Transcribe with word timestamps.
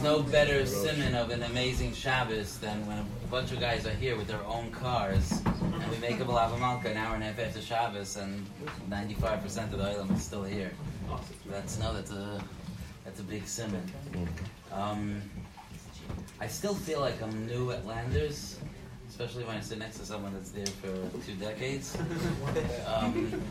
There's 0.00 0.16
no 0.16 0.22
better 0.22 0.64
simon 0.64 1.14
of 1.14 1.28
an 1.28 1.42
amazing 1.42 1.92
Shabbos 1.92 2.56
than 2.58 2.86
when 2.86 2.96
a 2.96 3.04
bunch 3.30 3.52
of 3.52 3.60
guys 3.60 3.86
are 3.86 3.92
here 3.92 4.16
with 4.16 4.28
their 4.28 4.42
own 4.46 4.70
cars 4.70 5.30
and 5.44 5.90
we 5.90 5.98
make 5.98 6.20
a 6.20 6.24
Balava 6.24 6.56
Malka 6.56 6.88
an 6.88 6.96
hour 6.96 7.16
and 7.16 7.22
a 7.22 7.26
half 7.26 7.38
after 7.38 7.60
Shabbos 7.60 8.16
and 8.16 8.46
95% 8.88 9.64
of 9.64 9.78
the 9.78 9.84
island 9.84 10.10
is 10.12 10.22
still 10.22 10.42
here. 10.42 10.70
That's 11.50 11.78
no, 11.78 11.92
that's 11.92 12.12
a 12.12 12.42
that's 13.04 13.20
a 13.20 13.22
big 13.24 13.46
simon. 13.46 13.82
Um, 14.72 15.20
I 16.40 16.46
still 16.46 16.74
feel 16.74 17.00
like 17.00 17.20
I'm 17.22 17.46
new 17.46 17.70
at 17.72 17.84
Landers, 17.84 18.58
especially 19.06 19.44
when 19.44 19.58
I 19.58 19.60
sit 19.60 19.76
next 19.76 19.98
to 19.98 20.06
someone 20.06 20.32
that's 20.32 20.50
there 20.50 20.64
for 20.66 21.20
two 21.26 21.34
decades. 21.34 21.94
Um, 22.86 23.42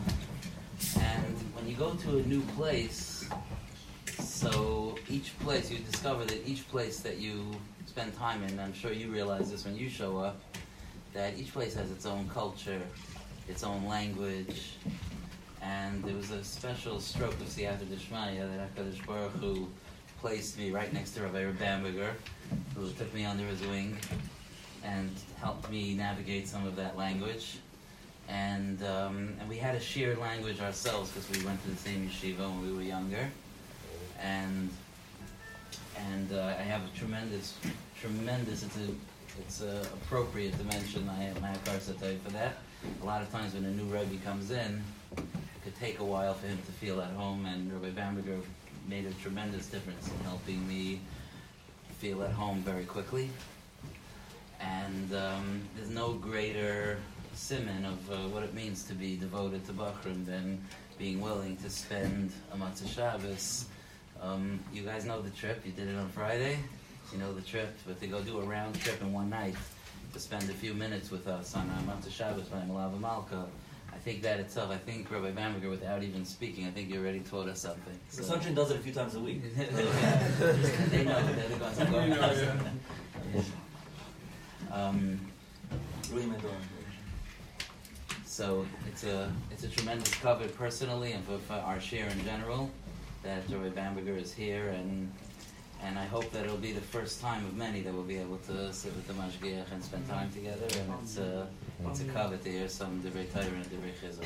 and 1.00 1.36
when 1.54 1.68
you 1.68 1.75
go 1.75 1.91
to 1.93 2.18
a 2.18 2.21
new 2.23 2.41
place, 2.57 3.18
so 4.20 4.95
each 5.09 5.38
place 5.39 5.71
you 5.71 5.79
discover 5.79 6.25
that 6.25 6.47
each 6.47 6.68
place 6.69 7.00
that 7.01 7.18
you 7.18 7.51
spend 7.86 8.15
time 8.18 8.43
in, 8.43 8.59
I'm 8.59 8.73
sure 8.73 8.92
you 8.92 9.11
realize 9.11 9.51
this 9.51 9.65
when 9.65 9.75
you 9.75 9.89
show 9.89 10.18
up, 10.18 10.39
that 11.14 11.37
each 11.37 11.54
place 11.54 11.73
has 11.73 11.92
its 11.92 12.05
own 12.05 12.29
culture, 12.29 12.82
its 13.47 13.64
own 13.64 13.86
language, 13.86 14.73
and 15.61 16.04
there 16.04 16.15
was 16.15 16.32
a 16.32 16.43
special 16.43 17.00
stroke 17.00 17.33
of 17.33 17.47
Siyata 17.47 17.86
Dishmaya 17.86 18.50
that 18.55 18.75
HaKadosh 18.75 19.05
Baruch 19.05 19.32
Hu 19.33 19.68
placed 20.21 20.57
me 20.57 20.71
right 20.71 20.92
next 20.93 21.11
to 21.11 21.23
Rabbi 21.23 21.51
Bamberger, 21.51 22.14
who 22.75 22.89
took 22.92 23.14
me 23.14 23.25
under 23.25 23.45
his 23.45 23.61
wing 23.61 23.97
and 24.83 25.11
helped 25.39 25.70
me 25.70 25.93
navigate 25.93 26.47
some 26.47 26.65
of 26.65 26.75
that 26.75 26.97
language. 26.97 27.57
And, 28.28 28.81
um, 28.83 29.36
and 29.39 29.50
we 29.50 29.57
had 29.57 29.75
a 29.75 29.79
shared 29.79 30.20
language 30.20 30.61
ourselves 30.61 31.11
because 31.11 31.29
we 31.37 31.45
went 31.45 31.61
to 31.64 31.70
the 31.71 31.78
same 31.78 32.08
yeshiva 32.08 32.39
when 32.39 32.61
we 32.61 32.73
were 32.73 32.83
younger. 32.83 33.30
And, 34.22 34.69
and 35.97 36.33
uh, 36.33 36.55
I 36.58 36.64
have 36.64 36.81
a 36.83 36.97
tremendous, 36.97 37.55
tremendous, 38.00 38.64
it's 38.64 38.78
a, 38.78 38.88
it's 39.39 39.62
a 39.62 39.81
appropriate 39.94 40.58
to 40.58 40.64
mention 40.66 41.06
my, 41.06 41.31
my 41.42 41.53
Akarsatai 41.58 42.20
for 42.22 42.31
that. 42.31 42.58
A 43.02 43.06
lot 43.06 43.22
of 43.22 43.31
times 43.31 43.53
when 43.53 43.66
a 43.66 43.72
new 43.72 43.86
Rebbe 43.86 44.23
comes 44.23 44.52
in, 44.52 44.84
it 45.17 45.23
could 45.64 45.75
take 45.80 46.00
a 46.00 46.03
while 46.03 46.34
for 46.34 46.47
him 46.47 46.58
to 46.66 46.72
feel 46.73 47.02
at 47.02 47.12
home, 47.12 47.45
and 47.45 47.72
Rabbi 47.73 47.90
Bamberger 47.90 48.38
made 48.88 49.06
a 49.06 49.12
tremendous 49.22 49.67
difference 49.67 50.08
in 50.08 50.23
helping 50.23 50.67
me 50.67 51.00
feel 52.00 52.23
at 52.23 52.31
home 52.31 52.62
very 52.62 52.86
quickly. 52.86 53.30
And 54.59 55.14
um, 55.14 55.62
there's 55.75 55.90
no 55.90 56.14
greater 56.14 56.97
simon 57.34 57.86
of 57.86 58.12
uh, 58.12 58.16
what 58.30 58.44
it 58.44 58.53
means 58.53 58.84
to 58.84 58.94
be 58.94 59.16
devoted 59.16 59.66
to 59.66 59.73
Bachram 59.73 60.25
than 60.25 60.62
being 60.97 61.22
willing 61.22 61.56
to 61.58 61.70
spend 61.70 62.31
a 62.52 62.58
Matzah 62.58 62.94
Shabbos. 62.94 63.66
Um, 64.22 64.59
you 64.73 64.84
guys 64.84 65.06
know 65.06 65.22
the 65.22 65.30
trip. 65.30 65.62
You 65.66 65.72
did 65.72 65.88
it 65.88 65.95
on 65.95 66.09
Friday. 66.09 66.59
You 67.12 67.17
know 67.17 67.34
the 67.34 67.42
trip, 67.42 67.75
but 67.88 68.00
to 68.02 68.08
go 68.08 68.22
do 68.22 68.39
a 68.39 68.44
round 68.44 68.80
trip 68.80 69.02
in 69.02 69.14
one 69.14 69.30
night 69.30 69.56
to 70.14 70.20
spend 70.20 70.44
a 70.50 70.53
few 70.53 70.73
minutes 70.73 71.12
with 71.12 71.28
us 71.28 71.56
on 71.56 71.70
uh, 71.70 71.92
Matzah 71.92 72.12
Shabbos 72.12 72.47
by 72.47 72.59
Malava 72.59 73.00
Malka. 73.00 73.45
I 73.92 73.97
think 73.97 74.22
that 74.22 74.40
itself, 74.40 74.72
I 74.72 74.78
think 74.78 75.09
Rabbi 75.09 75.31
Bamberger, 75.31 75.70
without 75.70 76.03
even 76.03 76.23
speaking, 76.23 76.67
I 76.67 76.72
think 76.72 76.90
you 76.90 77.00
already 77.00 77.22
taught 77.22 77.47
us 77.47 77.62
something. 77.62 77.97
So. 78.09 78.22
Sunshine 78.22 78.53
does 78.53 78.72
it 78.72 78.78
a 78.78 78.80
few 78.80 78.94
times 78.94 79.16
a 79.16 79.20
week. 79.20 79.42
they 79.56 81.03
know 81.03 81.22
that 81.22 81.50
they're 81.78 81.86
going 81.88 82.12
to 82.12 82.16
go. 82.16 83.42
Um, 84.72 85.20
so 88.23 88.66
it's 88.88 89.03
a 89.03 89.31
it's 89.50 89.64
a 89.64 89.67
tremendous 89.67 90.14
cover 90.16 90.47
personally 90.47 91.14
and 91.14 91.23
for, 91.25 91.40
for 91.40 91.53
our 91.53 91.80
share 91.80 92.08
in 92.08 92.23
general 92.23 92.70
that 93.23 93.44
Rabbi 93.50 93.70
Bamberger 93.70 94.16
is 94.16 94.34
here 94.34 94.70
and 94.70 95.12
and 95.81 95.98
I 95.98 96.06
hope 96.06 96.30
that 96.31 96.44
it'll 96.44 96.58
be 96.58 96.73
the 96.73 96.81
first 96.81 97.22
time 97.22 97.45
of 97.45 97.56
many 97.56 97.81
that 97.81 97.94
we'll 97.94 98.03
be 98.03 98.17
able 98.17 98.38
to 98.48 98.73
sit 98.73 98.94
with 98.95 99.08
the 99.08 99.14
Mashgiach 99.14 99.72
and 99.72 99.81
spend 99.81 100.08
time 100.09 100.30
together 100.31 100.67
and 100.80 100.94
it's 101.02 101.17
a 101.17 101.47
it's 101.86 102.02
a 102.02 102.06
cover 102.06 102.38
to 102.38 102.50
hear 102.50 102.68
some 102.68 103.02
Divrei 103.02 103.31
Torah 103.31 103.46
and 103.46 103.66
Divrei 103.66 103.94
Chizuk. 104.02 104.25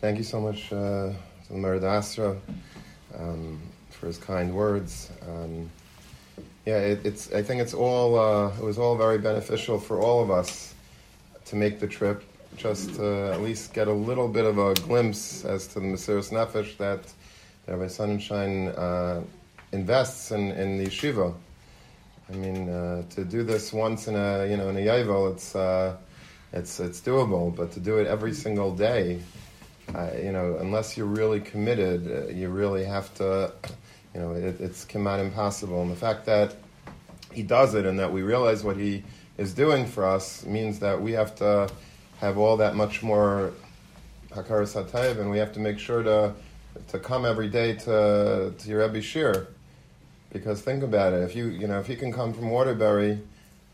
Thank 0.00 0.18
you 0.18 0.24
so 0.24 0.40
much 0.40 0.72
uh, 0.72 1.10
to 1.46 1.48
the 1.50 1.54
Merid 1.54 1.82
Asra 1.82 2.36
um, 3.18 3.60
for 3.90 4.06
his 4.06 4.16
kind 4.16 4.54
words. 4.54 5.10
Um, 5.28 5.68
yeah, 6.64 6.78
it, 6.78 7.00
it's. 7.04 7.32
I 7.32 7.42
think 7.42 7.60
it's 7.60 7.74
all. 7.74 8.18
Uh, 8.18 8.48
it 8.50 8.62
was 8.62 8.78
all 8.78 8.96
very 8.96 9.18
beneficial 9.18 9.80
for 9.80 10.00
all 10.00 10.22
of 10.22 10.30
us 10.30 10.74
to 11.46 11.56
make 11.56 11.80
the 11.80 11.86
trip, 11.86 12.22
just 12.56 12.94
to 12.94 13.32
at 13.32 13.40
least 13.40 13.72
get 13.72 13.88
a 13.88 13.92
little 13.92 14.28
bit 14.28 14.44
of 14.44 14.58
a 14.58 14.74
glimpse 14.74 15.44
as 15.44 15.66
to 15.68 15.74
the 15.80 15.86
Mesiris 15.86 16.30
Nefesh 16.30 16.76
that 16.78 17.12
Rabbi 17.66 17.84
Sonnenschein 17.84 18.76
uh, 18.76 19.20
invests 19.72 20.30
in, 20.30 20.50
in 20.52 20.78
the 20.78 20.86
yeshiva. 20.86 21.34
I 22.30 22.32
mean, 22.34 22.68
uh, 22.68 23.02
to 23.10 23.24
do 23.24 23.42
this 23.42 23.72
once 23.72 24.08
in 24.08 24.14
a 24.14 24.46
you 24.46 24.56
know 24.56 24.68
in 24.68 24.76
a 24.76 24.80
yavel, 24.80 25.32
it's 25.32 25.54
uh, 25.54 25.96
it's 26.52 26.80
it's 26.80 27.00
doable, 27.00 27.54
but 27.54 27.72
to 27.72 27.80
do 27.80 27.98
it 27.98 28.06
every 28.06 28.34
single 28.34 28.74
day, 28.74 29.20
uh, 29.94 30.10
you 30.22 30.32
know, 30.32 30.56
unless 30.60 30.96
you're 30.96 31.06
really 31.06 31.40
committed, 31.40 32.10
uh, 32.10 32.32
you 32.32 32.48
really 32.48 32.84
have 32.84 33.14
to 33.14 33.52
you 34.14 34.20
know, 34.20 34.32
it, 34.32 34.60
it's 34.60 34.84
come 34.84 35.06
out 35.06 35.20
impossible. 35.20 35.82
And 35.82 35.90
the 35.90 35.96
fact 35.96 36.24
that 36.26 36.56
he 37.32 37.42
does 37.42 37.74
it 37.74 37.84
and 37.86 37.98
that 37.98 38.12
we 38.12 38.22
realize 38.22 38.64
what 38.64 38.76
he 38.76 39.04
is 39.36 39.54
doing 39.54 39.86
for 39.86 40.04
us 40.04 40.44
means 40.44 40.78
that 40.80 41.00
we 41.00 41.12
have 41.12 41.36
to 41.36 41.70
have 42.18 42.38
all 42.38 42.56
that 42.56 42.74
much 42.74 43.02
more 43.02 43.52
hakar 44.30 44.62
satayv, 44.62 45.18
and 45.20 45.30
we 45.30 45.38
have 45.38 45.52
to 45.52 45.60
make 45.60 45.78
sure 45.78 46.02
to 46.02 46.34
to 46.88 46.98
come 46.98 47.24
every 47.24 47.48
day 47.48 47.74
to 47.74 48.52
to 48.56 48.68
your 48.68 48.86
Rebbe 48.86 49.02
Shir. 49.02 49.48
Because 50.32 50.60
think 50.60 50.82
about 50.82 51.14
it, 51.14 51.22
if 51.22 51.34
you 51.34 51.46
you 51.46 51.66
know 51.66 51.80
if 51.80 51.88
you 51.88 51.96
can 51.96 52.12
come 52.12 52.32
from 52.32 52.50
Waterbury 52.50 53.18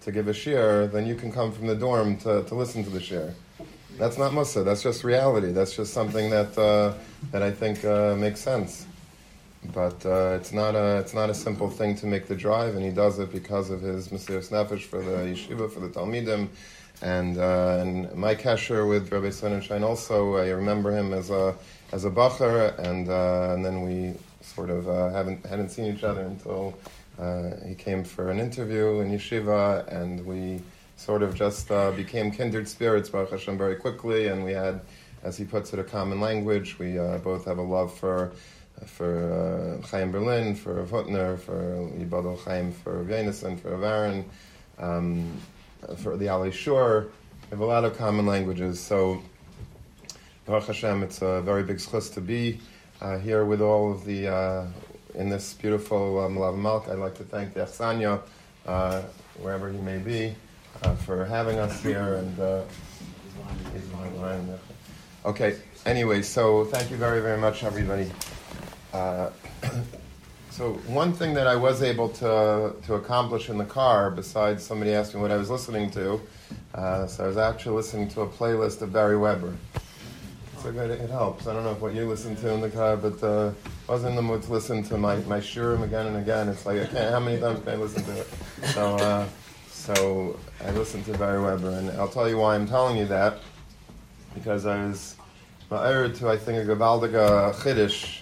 to 0.04 0.12
give 0.12 0.28
a 0.28 0.34
shir, 0.34 0.86
then 0.86 1.06
you 1.06 1.14
can 1.14 1.32
come 1.32 1.50
from 1.50 1.66
the 1.66 1.74
dorm 1.74 2.16
to, 2.18 2.44
to 2.44 2.54
listen 2.54 2.84
to 2.84 2.90
the 2.90 3.00
shir. 3.00 3.34
That's 3.98 4.18
not 4.18 4.34
musa. 4.34 4.62
That's 4.62 4.82
just 4.82 5.02
reality. 5.02 5.50
That's 5.52 5.74
just 5.74 5.94
something 5.94 6.28
that 6.30 6.56
uh, 6.58 6.94
that 7.30 7.42
I 7.42 7.50
think 7.50 7.84
uh, 7.84 8.14
makes 8.16 8.40
sense. 8.40 8.86
But 9.72 10.04
uh, 10.04 10.36
it's 10.38 10.52
not 10.52 10.74
a 10.74 10.98
it's 10.98 11.14
not 11.14 11.30
a 11.30 11.34
simple 11.34 11.70
thing 11.70 11.96
to 11.96 12.06
make 12.06 12.26
the 12.26 12.36
drive, 12.36 12.74
and 12.74 12.84
he 12.84 12.90
does 12.90 13.18
it 13.18 13.32
because 13.32 13.70
of 13.70 13.80
his 13.80 14.08
Mesiris 14.08 14.50
Nefesh 14.50 14.82
for 14.82 15.00
the 15.00 15.16
yeshiva, 15.32 15.70
for 15.72 15.80
the 15.80 15.88
Talmidim, 15.88 16.48
and 17.04 17.36
uh, 17.36 17.78
and 17.80 18.12
my 18.14 18.34
kasher 18.34 18.88
with 18.88 19.12
Rabbi 19.12 19.28
Sonnenschein 19.28 19.82
also. 19.82 20.36
I 20.36 20.48
remember 20.48 20.90
him 20.90 21.12
as 21.12 21.30
a 21.30 21.54
as 21.92 22.06
a 22.06 22.10
bacher, 22.10 22.76
and 22.78 23.08
uh, 23.08 23.52
and 23.52 23.64
then 23.64 23.82
we 23.82 24.14
sort 24.40 24.70
of 24.70 24.88
uh, 24.88 25.10
haven't 25.10 25.44
hadn't 25.44 25.68
seen 25.68 25.94
each 25.94 26.02
other 26.02 26.22
until 26.22 26.76
uh, 27.18 27.50
he 27.66 27.74
came 27.74 28.04
for 28.04 28.30
an 28.30 28.40
interview 28.40 29.00
in 29.00 29.10
yeshiva, 29.10 29.86
and 29.88 30.24
we 30.24 30.62
sort 30.96 31.22
of 31.22 31.34
just 31.34 31.70
uh, 31.70 31.90
became 31.90 32.30
kindred 32.30 32.66
spirits, 32.66 33.10
Baruch 33.10 33.32
Hashem, 33.32 33.58
very 33.58 33.76
quickly, 33.76 34.28
and 34.28 34.42
we 34.42 34.52
had, 34.52 34.80
as 35.22 35.36
he 35.36 35.44
puts 35.44 35.74
it, 35.74 35.78
a 35.78 35.84
common 35.84 36.20
language. 36.20 36.78
We 36.78 36.94
both 37.22 37.44
have 37.44 37.58
a 37.58 37.62
love 37.62 37.92
for 37.92 38.32
for 38.86 39.80
uh, 39.82 39.86
Chaim 39.86 40.10
Berlin, 40.10 40.54
for 40.54 40.84
Hutner, 40.86 41.38
for 41.38 41.88
Yibadol 41.98 42.42
Chaim, 42.44 42.72
for 42.72 43.04
Vienison, 43.04 43.58
for 43.60 43.70
Avarin, 43.70 44.24
um, 44.78 45.32
for 45.96 46.16
the 46.16 46.28
Ali 46.28 46.50
Shore. 46.50 47.08
We 47.44 47.50
have 47.50 47.60
a 47.60 47.64
lot 47.64 47.84
of 47.84 47.96
common 47.96 48.26
languages. 48.26 48.80
So, 48.80 49.22
Baruch 50.46 50.66
Hashem, 50.66 51.02
it's 51.02 51.22
a 51.22 51.40
very 51.42 51.62
big 51.62 51.78
schus 51.78 52.12
to 52.14 52.20
be 52.20 52.60
uh, 53.00 53.18
here 53.18 53.44
with 53.44 53.60
all 53.60 53.92
of 53.92 54.04
the, 54.04 54.28
uh, 54.28 54.66
in 55.14 55.28
this 55.28 55.54
beautiful 55.54 56.20
uh, 56.20 56.28
Malav 56.28 56.56
Malk. 56.56 56.90
I'd 56.90 56.98
like 56.98 57.14
to 57.16 57.24
thank 57.24 57.54
the 57.54 57.60
Achsanya, 57.60 58.20
uh, 58.66 59.02
wherever 59.40 59.70
he 59.70 59.78
may 59.78 59.98
be, 59.98 60.34
uh, 60.82 60.94
for 60.96 61.24
having 61.24 61.58
us 61.58 61.82
here. 61.82 62.14
And 62.14 62.40
uh, 62.40 62.62
Okay, 65.24 65.56
anyway, 65.86 66.22
so 66.22 66.64
thank 66.66 66.90
you 66.90 66.96
very, 66.96 67.20
very 67.20 67.40
much, 67.40 67.64
everybody. 67.64 68.10
So 70.54 70.74
one 70.86 71.12
thing 71.12 71.34
that 71.34 71.48
I 71.48 71.56
was 71.56 71.82
able 71.82 72.08
to 72.10 72.76
to 72.86 72.94
accomplish 72.94 73.50
in 73.50 73.58
the 73.58 73.64
car, 73.64 74.12
besides 74.12 74.62
somebody 74.62 74.92
asking 74.92 75.20
what 75.20 75.32
I 75.32 75.36
was 75.36 75.50
listening 75.50 75.90
to, 75.90 76.20
uh, 76.76 77.08
so 77.08 77.24
I 77.24 77.26
was 77.26 77.36
actually 77.36 77.74
listening 77.74 78.08
to 78.10 78.20
a 78.20 78.28
playlist 78.28 78.80
of 78.80 78.92
Beri 78.92 79.16
Weber. 79.16 79.52
So 80.62 80.70
good, 80.70 80.92
it 80.92 81.10
helps. 81.10 81.48
I 81.48 81.54
don't 81.54 81.64
know 81.64 81.74
what 81.74 81.92
you 81.92 82.06
listen 82.06 82.36
to 82.36 82.52
in 82.52 82.60
the 82.60 82.70
car, 82.70 82.96
but 82.96 83.20
uh, 83.20 83.50
I 83.88 83.92
was 83.92 84.04
in 84.04 84.14
the 84.14 84.22
mood 84.22 84.44
to 84.44 84.52
listen 84.52 84.84
to 84.84 84.96
my 84.96 85.16
my 85.26 85.40
Shurim 85.40 85.82
again 85.82 86.06
and 86.06 86.18
again. 86.18 86.48
It's 86.48 86.64
like 86.64 86.82
I 86.82 86.86
can't. 86.86 87.10
How 87.12 87.18
many 87.18 87.40
times 87.40 87.58
can 87.64 87.70
I 87.70 87.74
listen 87.74 88.04
to 88.04 88.20
it? 88.20 88.28
So 88.66 88.94
uh, 88.94 89.26
so 89.66 90.38
I 90.64 90.70
listened 90.70 91.04
to 91.06 91.18
Beri 91.18 91.42
Weber, 91.42 91.70
and 91.70 91.90
I'll 91.98 92.06
tell 92.06 92.28
you 92.28 92.38
why 92.38 92.54
I'm 92.54 92.68
telling 92.68 92.96
you 92.96 93.06
that 93.06 93.40
because 94.36 94.66
I 94.66 94.84
was 94.84 95.16
ma'arid 95.68 96.16
to 96.18 96.28
I 96.28 96.36
think 96.36 96.62
a 96.62 96.64
Gavaldiga 96.64 97.52
Chiddush 97.56 98.20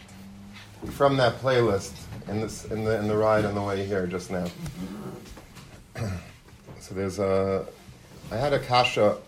from 0.93 1.19
that 1.19 1.39
playlist 1.43 2.02
in 2.29 2.41
this 2.41 2.65
in 2.67 2.85
the 2.85 2.99
in 2.99 3.09
the 3.09 3.17
ride 3.17 3.45
on 3.45 3.55
the 3.55 3.63
way 3.63 3.85
here 3.85 4.07
just 4.07 4.31
now. 4.31 4.47
so 6.81 6.95
there's 6.95 7.19
a 7.19 7.67
I 8.31 8.37
had 8.37 8.53
a 8.53 8.59
kasha 8.59 9.19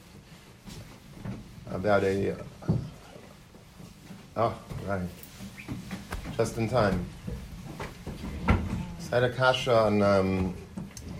about 1.71 2.05
a 2.05 2.37
oh 4.37 4.55
right 4.87 5.03
just 6.37 6.57
in 6.59 6.69
time. 6.69 7.05
So 8.99 9.09
I 9.13 9.21
had 9.21 9.25
a 9.25 9.33
kasha 9.33 9.77
on 9.77 10.03
um, 10.03 10.55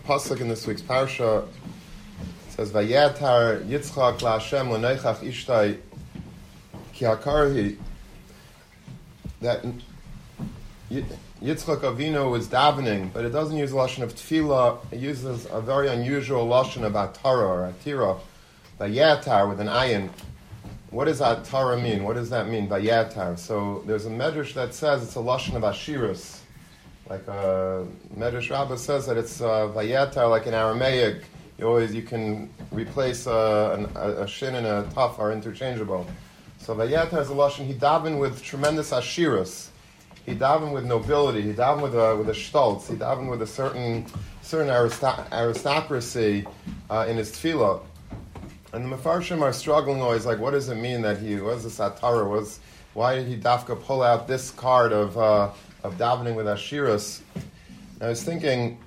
pasuk 0.07 0.41
in 0.41 0.49
this 0.49 0.67
week's 0.67 0.83
parsha. 0.83 1.47
It 1.47 2.53
says, 2.53 2.73
"Vayatar 2.73 3.65
Yitzchak 3.67 4.23
la 4.23 4.39
Hashem 4.39 4.69
leneichach 4.69 5.19
ishtai 5.19 5.79
ki 6.93 7.05
hakarhi." 7.05 7.79
That 9.41 9.65
Yitzchak 11.43 11.81
Avinu 11.81 12.31
was 12.31 12.47
davening, 12.47 13.13
but 13.13 13.25
it 13.25 13.31
doesn't 13.31 13.57
use 13.57 13.73
the 13.73 13.77
lashon 13.77 14.03
of 14.03 14.15
tefillah. 14.15 14.79
It 14.93 15.01
uses 15.01 15.47
a 15.51 15.61
very 15.61 15.89
unusual 15.89 16.47
lashon 16.47 16.85
of 16.85 16.93
atara 16.93 17.49
or 17.49 17.73
atira, 17.73 18.21
vayatar 18.79 19.49
with 19.49 19.61
an 19.61 19.67
ayin. 19.67 20.11
What 20.91 21.07
does 21.07 21.21
atara 21.21 21.83
mean? 21.83 22.05
What 22.05 22.15
does 22.15 22.31
that 22.31 22.49
mean, 22.49 22.69
vayatar? 22.69 23.37
So 23.37 23.83
there's 23.85 24.07
a 24.07 24.11
medrash 24.11 24.55
that 24.55 24.75
says 24.75 25.03
it's 25.03 25.17
a 25.17 25.19
lashon 25.19 25.57
of 25.57 25.63
ashirus. 25.65 26.39
Like 27.11 27.27
a 27.27 27.85
medrash 28.17 28.51
rabbah 28.51 28.77
says 28.77 29.05
that 29.07 29.17
it's 29.17 29.41
uh, 29.41 29.69
vayatar, 29.75 30.31
like 30.31 30.47
in 30.47 30.55
Aramaic. 30.55 31.25
You 31.59 31.67
always 31.67 31.93
you 31.93 32.03
can 32.03 32.49
replace 32.71 33.27
uh, 33.27 33.77
an, 33.77 33.91
a, 33.97 34.23
a 34.23 34.29
shin 34.29 34.55
and 34.55 34.67
a 34.67 34.85
taf 34.95 35.19
are 35.19 35.33
interchangeable. 35.33 36.07
So 36.59 36.77
vayatar 36.77 37.21
is 37.21 37.29
a 37.29 37.35
lashon 37.35 37.67
he 37.67 37.75
davened 37.75 38.21
with 38.21 38.41
tremendous 38.41 38.93
ashirus 38.93 39.71
he 40.25 40.35
davened 40.35 40.73
with 40.73 40.85
nobility. 40.85 41.43
He 41.43 41.53
davened 41.53 41.83
with 41.83 41.95
a 41.95 42.17
with 42.17 42.29
a 42.29 42.33
stolz. 42.33 42.89
He 42.89 42.97
davened 42.97 43.31
with 43.31 43.43
a 43.43 43.47
certain 43.47 44.07
certain 44.43 44.71
aristo- 44.71 45.25
aristocracy 45.33 46.47
uh, 46.91 47.07
in 47.09 47.17
his 47.17 47.31
tefillah. 47.33 47.83
And 48.73 48.91
the 48.91 48.97
Mefarshim 48.97 49.41
are 49.41 49.53
struggling 49.53 50.03
always, 50.03 50.27
like, 50.27 50.41
what 50.41 50.51
does 50.51 50.69
it 50.69 50.75
mean 50.75 51.03
that 51.03 51.19
he 51.19 51.37
was 51.37 51.65
a 51.65 51.69
satara? 51.69 52.29
Was 52.29 52.59
why 52.95 53.17
did 53.17 53.27
he 53.27 53.37
dafka 53.37 53.81
pull 53.81 54.03
out 54.03 54.27
this 54.27 54.51
card 54.51 54.93
of 54.93 55.17
uh, 55.19 55.51
of 55.83 55.97
davening 55.99 56.35
with 56.35 56.47
Ashiras? 56.47 57.21
I 58.01 58.09
was 58.09 58.23
thinking 58.23 58.79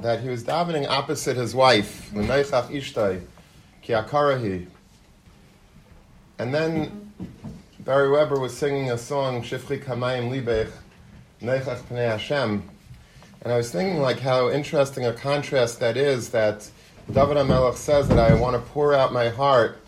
that 0.00 0.20
he 0.20 0.28
was 0.28 0.42
davening 0.44 0.86
opposite 0.88 1.36
his 1.36 1.54
wife, 1.54 2.12
l'neichach 2.12 2.68
ishtai, 2.68 3.22
ki 3.82 3.92
akarahi. 3.92 4.66
And 6.38 6.52
then 6.52 7.12
Beri 7.84 8.10
Weber 8.10 8.40
was 8.40 8.56
singing 8.56 8.90
a 8.90 8.96
song, 8.96 9.42
Shifri 9.42 9.78
Kamayim 9.78 10.30
Libech, 10.30 10.70
Neichach 11.42 11.82
Pnei 11.82 12.08
Hashem. 12.08 12.62
And 13.42 13.52
I 13.52 13.58
was 13.58 13.70
thinking 13.70 14.00
like 14.00 14.20
how 14.20 14.48
interesting 14.48 15.04
a 15.04 15.12
contrast 15.12 15.80
that 15.80 15.98
is 15.98 16.30
that 16.30 16.70
David 17.08 17.36
HaMelech 17.36 17.76
says 17.76 18.08
that 18.08 18.18
I 18.18 18.34
want 18.36 18.56
to 18.56 18.70
pour 18.72 18.94
out 18.94 19.12
my 19.12 19.28
heart 19.28 19.82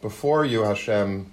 before 0.00 0.44
you, 0.44 0.62
Hashem, 0.62 1.28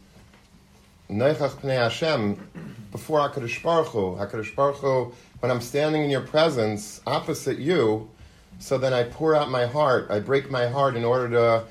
Neichach 1.07 1.61
Pnei 1.61 1.77
Hashem, 1.77 2.73
before 2.91 3.19
HaKadosh 3.19 3.61
Baruch 3.61 3.89
Hu. 3.89 4.15
HaKadosh 4.15 4.55
Baruch 4.55 4.77
Hu, 4.77 5.13
when 5.41 5.51
I'm 5.51 5.61
standing 5.61 6.03
in 6.03 6.09
your 6.09 6.21
presence, 6.21 6.99
opposite 7.05 7.59
you, 7.59 8.09
so 8.57 8.79
then 8.79 8.91
I 8.91 9.03
pour 9.03 9.35
out 9.35 9.51
my 9.51 9.67
heart, 9.67 10.07
I 10.09 10.19
break 10.19 10.49
my 10.49 10.65
heart 10.65 10.95
in 10.95 11.05
order 11.05 11.29
to, 11.29 11.63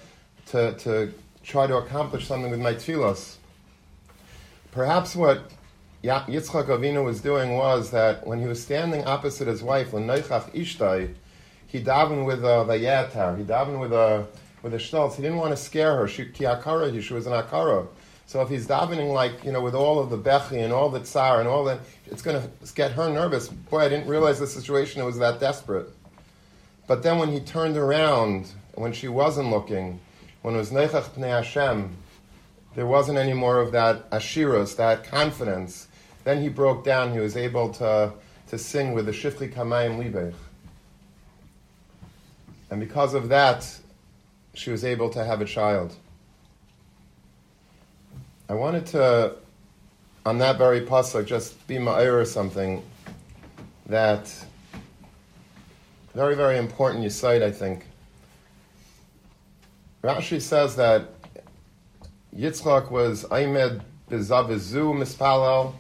to, 0.52 0.78
to 0.84 1.12
try 1.42 1.66
to 1.66 1.78
accomplish 1.78 2.28
something 2.28 2.52
with 2.52 2.60
my 2.60 2.74
tefillos. 2.74 3.38
Perhaps 4.76 5.16
what 5.16 5.52
Yitzchak 6.04 6.66
Avinu 6.66 7.02
was 7.02 7.22
doing 7.22 7.56
was 7.56 7.92
that 7.92 8.26
when 8.26 8.40
he 8.40 8.46
was 8.46 8.62
standing 8.62 9.06
opposite 9.06 9.48
his 9.48 9.62
wife, 9.62 9.94
L'neichach 9.94 10.52
Ishtai, 10.52 11.14
he 11.66 11.82
davened 11.82 12.26
with 12.26 12.44
a 12.44 12.62
vayatar, 12.68 13.38
he 13.38 13.42
davened 13.42 13.80
with 13.80 13.94
a 13.94 14.26
with 14.62 14.74
a 14.74 14.76
shtolz. 14.76 15.14
He 15.14 15.22
didn't 15.22 15.38
want 15.38 15.52
to 15.52 15.56
scare 15.56 15.96
her. 15.96 16.06
She, 16.06 16.26
ki 16.26 16.44
akara, 16.44 17.02
she 17.02 17.14
was 17.14 17.26
an 17.26 17.32
akara. 17.32 17.88
So 18.26 18.42
if 18.42 18.50
he's 18.50 18.66
davening 18.66 19.14
like 19.14 19.44
you 19.44 19.50
know 19.50 19.62
with 19.62 19.74
all 19.74 19.98
of 19.98 20.10
the 20.10 20.18
bechi 20.18 20.62
and 20.62 20.74
all 20.74 20.90
the 20.90 21.00
tsar 21.00 21.40
and 21.40 21.48
all 21.48 21.64
that, 21.64 21.80
it's 22.04 22.20
going 22.20 22.42
to 22.42 22.74
get 22.74 22.92
her 22.92 23.08
nervous. 23.08 23.48
Boy, 23.48 23.78
I 23.78 23.88
didn't 23.88 24.08
realize 24.08 24.38
the 24.38 24.46
situation 24.46 25.02
was 25.06 25.18
that 25.20 25.40
desperate. 25.40 25.88
But 26.86 27.02
then 27.02 27.16
when 27.16 27.32
he 27.32 27.40
turned 27.40 27.78
around, 27.78 28.48
when 28.74 28.92
she 28.92 29.08
wasn't 29.08 29.48
looking, 29.48 30.00
when 30.42 30.54
it 30.54 30.58
was 30.58 30.70
neichach 30.70 31.14
pnei 31.14 31.30
Hashem, 31.30 31.96
there 32.76 32.86
wasn't 32.86 33.16
any 33.16 33.32
more 33.32 33.58
of 33.58 33.72
that 33.72 34.08
ashiras, 34.10 34.76
that 34.76 35.02
confidence. 35.02 35.88
Then 36.24 36.42
he 36.42 36.50
broke 36.50 36.84
down. 36.84 37.10
He 37.12 37.18
was 37.18 37.34
able 37.34 37.72
to, 37.74 38.12
to 38.48 38.58
sing 38.58 38.92
with 38.92 39.06
the 39.06 39.12
shifli 39.12 39.50
kamayim 39.50 39.98
libech. 39.98 40.34
And 42.70 42.78
because 42.78 43.14
of 43.14 43.30
that, 43.30 43.66
she 44.52 44.70
was 44.70 44.84
able 44.84 45.08
to 45.10 45.24
have 45.24 45.40
a 45.40 45.46
child. 45.46 45.94
I 48.50 48.54
wanted 48.54 48.84
to, 48.88 49.36
on 50.26 50.36
that 50.38 50.58
very 50.58 50.82
pasuk, 50.82 51.24
just 51.24 51.66
be 51.66 51.76
ma'ir 51.76 52.12
or 52.12 52.26
something 52.26 52.82
that 53.86 54.30
very, 56.14 56.36
very 56.36 56.58
important 56.58 57.02
you 57.02 57.10
cite, 57.10 57.42
I 57.42 57.50
think. 57.50 57.86
Rashi 60.04 60.42
says 60.42 60.76
that 60.76 61.15
Yitzchak 62.36 62.90
was 62.90 63.24
Aimed 63.32 63.80
bezavizu 64.10 64.94
mispalel, 64.94 65.72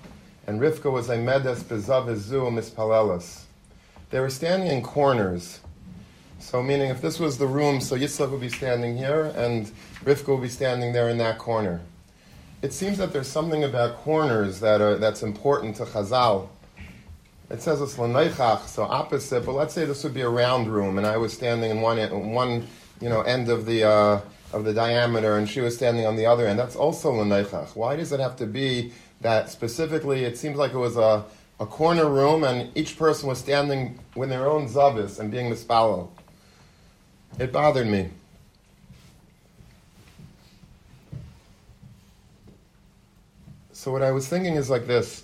and 0.46 0.58
Rivka 0.58 0.90
was 0.90 1.08
Aimedes 1.08 1.62
bezavizu 1.64 2.50
mispalelis. 2.50 3.42
They 4.08 4.20
were 4.20 4.30
standing 4.30 4.68
in 4.68 4.82
corners. 4.82 5.60
So, 6.38 6.62
meaning 6.62 6.88
if 6.88 7.02
this 7.02 7.20
was 7.20 7.36
the 7.36 7.46
room, 7.46 7.82
so 7.82 7.94
Yitzchak 7.94 8.30
would 8.30 8.40
be 8.40 8.48
standing 8.48 8.96
here, 8.96 9.34
and 9.36 9.70
Rivka 10.04 10.28
would 10.28 10.40
be 10.40 10.48
standing 10.48 10.94
there 10.94 11.10
in 11.10 11.18
that 11.18 11.36
corner. 11.36 11.82
It 12.62 12.72
seems 12.72 12.96
that 12.98 13.12
there's 13.12 13.28
something 13.28 13.64
about 13.64 13.96
corners 13.96 14.58
that 14.60 14.80
are, 14.80 14.96
that's 14.96 15.22
important 15.22 15.76
to 15.76 15.84
Chazal. 15.84 16.48
It 17.50 17.60
says 17.60 17.82
it's 17.82 17.98
l'neichach, 17.98 18.66
so 18.66 18.84
opposite, 18.84 19.44
but 19.44 19.52
let's 19.52 19.74
say 19.74 19.84
this 19.84 20.02
would 20.04 20.14
be 20.14 20.22
a 20.22 20.28
round 20.28 20.68
room, 20.68 20.96
and 20.96 21.06
I 21.06 21.18
was 21.18 21.34
standing 21.34 21.70
in 21.70 21.82
one, 21.82 21.98
one 22.32 22.66
you 23.02 23.10
know, 23.10 23.20
end 23.20 23.50
of 23.50 23.66
the, 23.66 23.84
uh, 23.84 24.20
of 24.52 24.64
the 24.64 24.72
diameter, 24.72 25.36
and 25.36 25.48
she 25.48 25.60
was 25.60 25.74
standing 25.74 26.06
on 26.06 26.16
the 26.16 26.26
other 26.26 26.46
end. 26.46 26.58
That's 26.58 26.76
also 26.76 27.12
l'neichach. 27.12 27.74
Why 27.76 27.96
does 27.96 28.12
it 28.12 28.20
have 28.20 28.36
to 28.36 28.46
be 28.46 28.92
that 29.20 29.50
specifically? 29.50 30.24
It 30.24 30.38
seems 30.38 30.56
like 30.56 30.72
it 30.72 30.78
was 30.78 30.96
a, 30.96 31.24
a 31.60 31.66
corner 31.66 32.08
room, 32.08 32.44
and 32.44 32.70
each 32.76 32.98
person 32.98 33.28
was 33.28 33.38
standing 33.38 33.98
with 34.14 34.28
their 34.28 34.48
own 34.48 34.68
zavis 34.68 35.18
and 35.18 35.30
being 35.30 35.50
mispalel. 35.50 36.10
It 37.38 37.52
bothered 37.52 37.86
me. 37.86 38.10
So 43.72 43.92
what 43.92 44.02
I 44.02 44.10
was 44.10 44.26
thinking 44.26 44.54
is 44.54 44.70
like 44.70 44.86
this. 44.86 45.22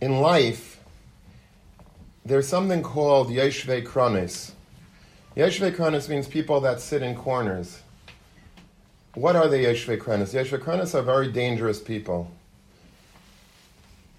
In 0.00 0.20
life, 0.20 0.80
there's 2.24 2.48
something 2.48 2.82
called 2.82 3.28
yeshve 3.28 3.86
kronis. 3.86 4.52
Yeshve 5.36 6.08
means 6.08 6.26
people 6.26 6.60
that 6.60 6.80
sit 6.80 7.02
in 7.02 7.14
corners. 7.14 7.80
What 9.14 9.34
are 9.34 9.48
the 9.48 9.56
yeshve 9.56 9.98
kronis? 9.98 10.34
Yeshve 10.34 10.94
are 10.94 11.02
very 11.02 11.32
dangerous 11.32 11.80
people. 11.80 12.30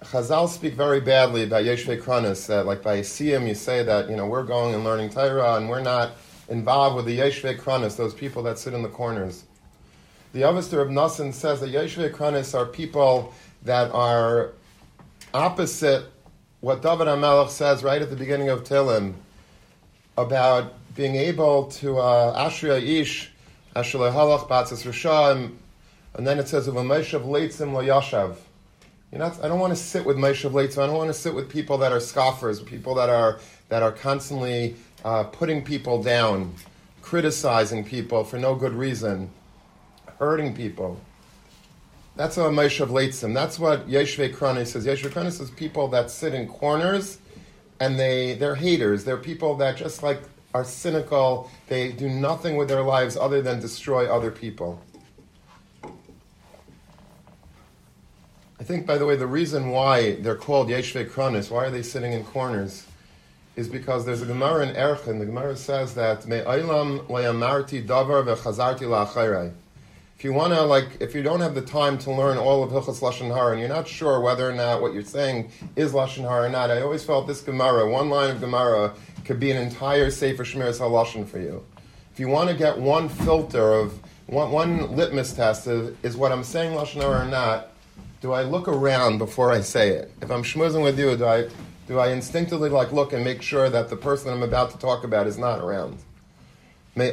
Chazal 0.02 0.50
speak 0.50 0.74
very 0.74 1.00
badly 1.00 1.44
about 1.44 1.64
yeshve. 1.64 2.48
That, 2.48 2.66
like 2.66 2.82
by 2.82 3.00
Siyam, 3.00 3.48
you 3.48 3.56
say 3.56 3.84
that 3.84 4.10
you 4.10 4.16
know 4.16 4.26
we're 4.26 4.44
going 4.44 4.74
and 4.74 4.84
learning 4.84 5.12
Torah, 5.12 5.56
and 5.56 5.70
we're 5.70 5.82
not 5.82 6.14
involved 6.50 6.96
with 6.96 7.06
the 7.06 7.20
yeshve 7.20 7.96
those 7.96 8.14
people 8.14 8.44
that 8.44 8.58
sit 8.58 8.74
in 8.74 8.82
the 8.82 8.90
corners. 8.90 9.46
The 10.34 10.42
Avester 10.42 10.82
of 10.82 10.88
Nassan 10.88 11.32
says 11.32 11.60
that 11.60 11.72
Yeshve 11.72 12.56
are 12.56 12.66
people 12.66 13.36
that 13.62 13.92
are 13.92 14.54
opposite 15.32 16.06
what 16.62 16.82
David 16.82 17.06
HaMelech 17.08 17.50
says 17.50 17.84
right 17.84 18.02
at 18.02 18.10
the 18.10 18.16
beginning 18.16 18.50
of 18.50 18.64
Tilim 18.64 19.14
about 20.18 20.74
being 20.96 21.16
able 21.16 21.66
to 21.66 21.98
uh, 21.98 22.50
Ashria 22.50 22.82
Ish, 22.82 23.32
Ashra 23.76 24.12
Halach 24.14 24.48
Batzis 24.48 24.86
Risham, 24.86 25.56
and 26.14 26.28
then 26.28 26.40
it 26.40 26.48
says 26.48 26.68
of 26.68 26.76
a 26.76 26.84
Meshav 26.84 27.26
Leitzim 27.26 27.74
Lo 27.74 27.82
Yashav. 27.82 28.36
You 29.12 29.20
know, 29.20 29.32
I 29.42 29.48
don't 29.48 29.60
want 29.60 29.72
to 29.72 29.82
sit 29.82 30.06
with 30.06 30.18
Meshav 30.18 30.52
Leitzim. 30.52 30.84
I 30.84 30.88
don't 30.88 30.98
want 30.98 31.10
to 31.10 31.14
sit 31.14 31.34
with 31.34 31.50
people 31.50 31.78
that 31.80 31.92
are 31.92 32.00
scoffers, 32.00 32.60
people 32.62 32.96
that 32.96 33.10
are 33.10 33.40
that 33.70 33.84
are 33.84 33.92
constantly 33.92 34.76
uh, 35.04 35.24
putting 35.24 35.64
people 35.64 36.02
down, 36.02 36.54
criticizing 37.02 37.84
people 37.84 38.24
for 38.24 38.38
no 38.38 38.56
good 38.56 38.74
reason 38.74 39.30
hurting 40.20 40.56
people. 40.56 41.00
That's 42.16 42.38
what 42.38 42.52
Meshav 42.52 42.88
Leitzim. 42.88 43.34
That's 43.34 43.58
what 43.58 43.88
Yeshve 43.90 44.34
Krani 44.34 44.66
says. 44.66 44.86
Yeshve 44.86 45.10
Krani 45.10 45.32
says 45.32 45.50
people 45.52 45.88
that 45.90 46.12
sit 46.12 46.34
in 46.34 46.48
corners 46.48 47.18
and 47.80 48.00
they, 48.00 48.36
they're 48.36 48.56
haters. 48.56 49.04
They're 49.04 49.18
people 49.18 49.56
that 49.58 49.78
just 49.78 50.04
like 50.04 50.22
are 50.54 50.64
cynical. 50.64 51.50
They 51.68 51.92
do 51.92 52.10
nothing 52.10 52.56
with 52.56 52.68
their 52.68 52.84
lives 52.84 53.18
other 53.18 53.42
than 53.42 53.60
destroy 53.60 54.06
other 54.06 54.32
people. 54.32 54.82
I 58.60 58.66
think, 58.66 58.86
by 58.86 58.98
the 58.98 59.06
way, 59.06 59.18
the 59.18 59.28
reason 59.28 59.70
why 59.70 60.16
they're 60.22 60.36
called 60.36 60.70
Yeshve 60.70 61.10
Kronis, 61.10 61.52
why 61.52 61.66
are 61.66 61.70
they 61.70 61.82
sitting 61.84 62.14
in 62.14 62.24
corners, 62.24 62.86
is 63.58 63.68
because 63.68 64.06
there's 64.06 64.22
a 64.22 64.26
Gemara 64.26 64.66
in 64.68 64.76
Erchin. 64.76 65.20
The 65.20 65.26
Gemara 65.26 65.58
says 65.58 65.96
that 65.96 66.26
Me'aylam 66.28 67.06
le'amarti 67.08 67.86
davar 67.86 68.24
ve'chazarti 68.24 68.84
la'acharei. 68.84 69.52
If 70.16 70.24
If 70.24 70.28
you 70.28 70.34
want 70.36 70.54
to, 70.54 70.62
like, 70.62 71.02
if 71.02 71.14
you 71.14 71.22
don't 71.22 71.42
have 71.42 71.54
the 71.54 71.62
time 71.62 71.98
to 71.98 72.10
learn 72.10 72.38
all 72.38 72.64
of 72.64 72.70
Hilchas 72.70 73.02
Lashon 73.02 73.28
Hara 73.28 73.52
and 73.52 73.60
you're 73.60 73.68
not 73.68 73.90
sure 73.90 74.22
whether 74.22 74.50
or 74.50 74.54
not 74.54 74.82
what 74.82 74.94
you're 74.94 75.04
saying 75.04 75.52
is 75.76 75.92
Lashon 75.92 76.22
Hara 76.22 76.46
or 76.46 76.50
not, 76.50 76.72
I 76.72 76.82
always 76.82 77.04
felt 77.04 77.28
this 77.28 77.42
Gemara, 77.42 77.90
one 77.90 78.10
line 78.10 78.30
of 78.30 78.40
Gemara, 78.40 78.94
could 79.26 79.40
be 79.40 79.52
an 79.52 79.58
entire 79.58 80.10
Sefer 80.10 80.44
Shemiras 80.44 80.80
HaLashon 80.80 81.28
for 81.28 81.40
you. 81.40 81.64
If 82.12 82.20
you 82.20 82.28
want 82.28 82.50
to 82.50 82.56
get 82.56 82.78
one 82.78 83.10
filter 83.10 83.74
of, 83.74 84.00
one, 84.28 84.52
one 84.52 84.96
litmus 84.96 85.34
test 85.34 85.68
of 85.68 86.04
is 86.06 86.16
what 86.16 86.32
I'm 86.32 86.44
saying 86.44 86.78
Lashon 86.78 87.02
Hara 87.02 87.26
or 87.26 87.30
not, 87.30 87.70
do 88.22 88.32
I 88.32 88.44
look 88.44 88.68
around 88.68 89.18
before 89.18 89.52
I 89.52 89.62
say 89.62 89.90
it? 89.90 90.12
If 90.22 90.32
I'm 90.32 90.44
schmoozing 90.44 90.84
with 90.84 91.00
you, 91.00 91.16
do 91.18 91.26
I, 91.26 91.50
do 91.88 92.00
I 92.00 92.10
instinctively 92.10 92.70
like 92.70 92.92
look 92.92 93.14
and 93.14 93.24
make 93.24 93.42
sure 93.42 93.70
that 93.70 93.90
the 93.90 93.96
person 93.96 94.32
I'm 94.32 94.44
about 94.44 94.72
to 94.72 94.78
talk 94.78 95.04
about 95.04 95.28
is 95.28 95.38
not 95.38 95.60
around? 95.60 95.98
I 96.96 97.12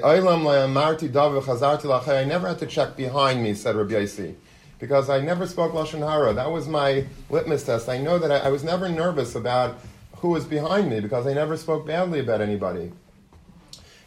never 2.25 2.49
had 2.49 2.59
to 2.59 2.67
check 2.67 2.97
behind 2.97 3.43
me, 3.43 3.55
said 3.55 3.77
Rabbi 3.77 3.95
Yossi, 3.95 4.35
because 4.79 5.09
I 5.09 5.21
never 5.21 5.47
spoke 5.47 5.73
Lashon 5.73 6.07
Hara. 6.07 6.35
That 6.35 6.51
was 6.51 6.69
my 6.69 7.07
litmus 7.31 7.65
test. 7.65 7.89
I 7.89 7.97
know 7.97 8.19
that 8.19 8.31
I, 8.31 8.49
I 8.49 8.51
was 8.51 8.63
never 8.63 8.89
nervous 8.89 9.35
about 9.35 9.79
who 10.21 10.29
was 10.29 10.45
behind 10.45 10.91
me 10.91 11.01
because 11.01 11.27
I 11.27 11.33
never 11.33 11.57
spoke 11.57 11.87
badly 11.87 12.21
about 12.21 12.41
anybody. 12.41 12.93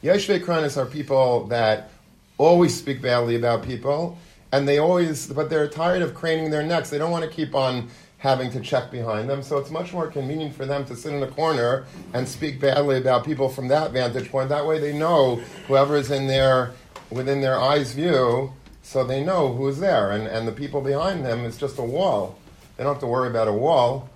Yeshvei 0.03 0.39
Kranis 0.39 0.77
are 0.77 0.86
people 0.86 1.48
that 1.48 1.89
always 2.38 2.77
speak 2.77 3.01
badly 3.01 3.36
about 3.36 3.63
people, 3.63 4.17
and 4.51 4.67
they 4.67 4.77
always, 4.77 5.27
but 5.27 5.50
they're 5.50 5.67
tired 5.67 6.01
of 6.01 6.13
craning 6.13 6.51
their 6.51 6.63
necks. 6.63 6.89
They 6.89 6.98
don't 6.98 7.12
want 7.12 7.24
to 7.24 7.29
keep 7.29 7.55
on 7.55 7.89
having 8.20 8.51
to 8.51 8.60
check 8.62 8.91
behind 8.91 9.29
them. 9.29 9.43
So 9.43 9.58
it's 9.58 9.72
much 9.72 9.91
more 9.91 10.08
convenient 10.08 10.55
for 10.55 10.65
them 10.65 10.86
to 10.86 10.96
sit 10.96 11.13
in 11.13 11.22
a 11.24 11.27
corner 11.27 11.86
and 12.13 12.27
speak 12.27 12.60
badly 12.60 12.98
about 12.98 13.25
people 13.25 13.50
from 13.50 13.67
that 13.70 13.91
vantage 13.91 14.29
point. 14.29 14.50
That 14.50 14.65
way 14.65 14.79
they 14.79 14.93
know 14.98 15.38
whoever 15.67 15.98
is 15.98 16.12
in 16.12 16.27
their 16.27 16.74
within 17.10 17.41
their 17.41 17.60
eyes 17.60 17.93
view, 17.93 18.53
so 18.82 19.03
they 19.03 19.24
know 19.24 19.53
who's 19.53 19.79
there. 19.79 20.12
And, 20.12 20.27
and 20.27 20.48
the 20.48 20.51
people 20.51 20.82
behind 20.82 21.25
them 21.25 21.43
is 21.43 21.58
just 21.58 21.77
a 21.79 21.84
wall. 21.84 22.39
They 22.77 22.84
don't 22.84 22.93
have 22.93 23.01
to 23.01 23.08
worry 23.08 23.29
about 23.29 23.48
a 23.48 23.53
wall. 23.53 24.10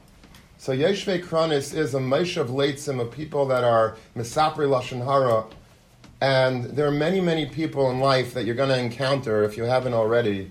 So 0.60 0.76
Yeshve 0.76 1.24
Kranis 1.24 1.76
is 1.78 1.94
a 1.94 2.00
Moshe 2.00 2.36
of 2.36 2.50
Leitzim 2.50 3.00
of 3.00 3.12
people 3.12 3.46
that 3.46 3.64
are 3.64 3.96
Misapri 4.16 4.68
Lashon 4.68 5.06
Hara. 5.06 5.46
And 6.20 6.66
there 6.66 6.88
are 6.88 6.92
many, 6.92 7.22
many 7.22 7.46
people 7.46 7.92
in 7.92 8.00
life 8.00 8.34
that 8.34 8.46
you're 8.46 8.56
going 8.56 8.70
to 8.70 8.80
encounter, 8.80 9.44
if 9.44 9.56
you 9.56 9.66
haven't 9.66 9.94
already, 9.94 10.50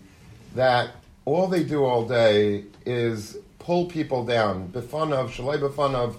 that 0.55 0.91
all 1.25 1.49
they 1.49 1.65
do 1.65 1.85
all 1.85 2.07
day 2.07 2.67
is 2.87 3.39
pull 3.59 3.87
people 3.87 4.25
down. 4.25 4.69
Bifanov, 4.69 5.31
Shalei 5.31 5.59
Bifanov, 5.59 6.15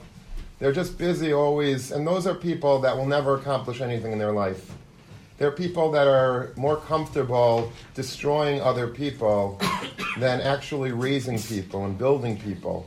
they're 0.60 0.74
just 0.74 0.98
busy 0.98 1.32
always, 1.32 1.92
and 1.92 2.06
those 2.06 2.28
are 2.28 2.36
people 2.36 2.80
that 2.80 2.96
will 2.96 3.06
never 3.06 3.36
accomplish 3.36 3.80
anything 3.80 4.12
in 4.12 4.20
their 4.20 4.34
life. 4.34 4.70
They're 5.38 5.52
people 5.52 5.92
that 5.92 6.08
are 6.08 6.52
more 6.58 6.76
comfortable 6.76 7.72
destroying 7.94 8.60
other 8.60 8.90
people 8.90 9.62
than 10.18 10.42
actually 10.42 10.92
raising 10.92 11.40
people 11.40 11.86
and 11.86 11.98
building 11.98 12.38
people. 12.38 12.86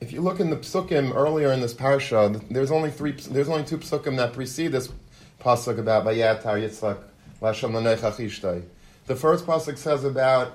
If 0.00 0.12
you 0.12 0.20
look 0.22 0.40
in 0.40 0.50
the 0.50 0.56
psukim 0.56 1.14
earlier 1.14 1.52
in 1.52 1.60
this 1.60 1.74
parsha, 1.74 2.42
there's 2.50 2.70
only 2.70 2.90
three. 2.90 3.12
There's 3.12 3.48
only 3.48 3.64
two 3.64 3.78
psukim 3.78 4.16
that 4.16 4.32
precede 4.32 4.72
this 4.72 4.90
pasuk 5.40 5.78
about 5.78 6.04
Vayatar 6.04 6.60
Yitzchak 6.60 6.98
the 7.40 9.16
first 9.16 9.46
pasuk 9.46 9.78
says 9.78 10.04
about 10.04 10.52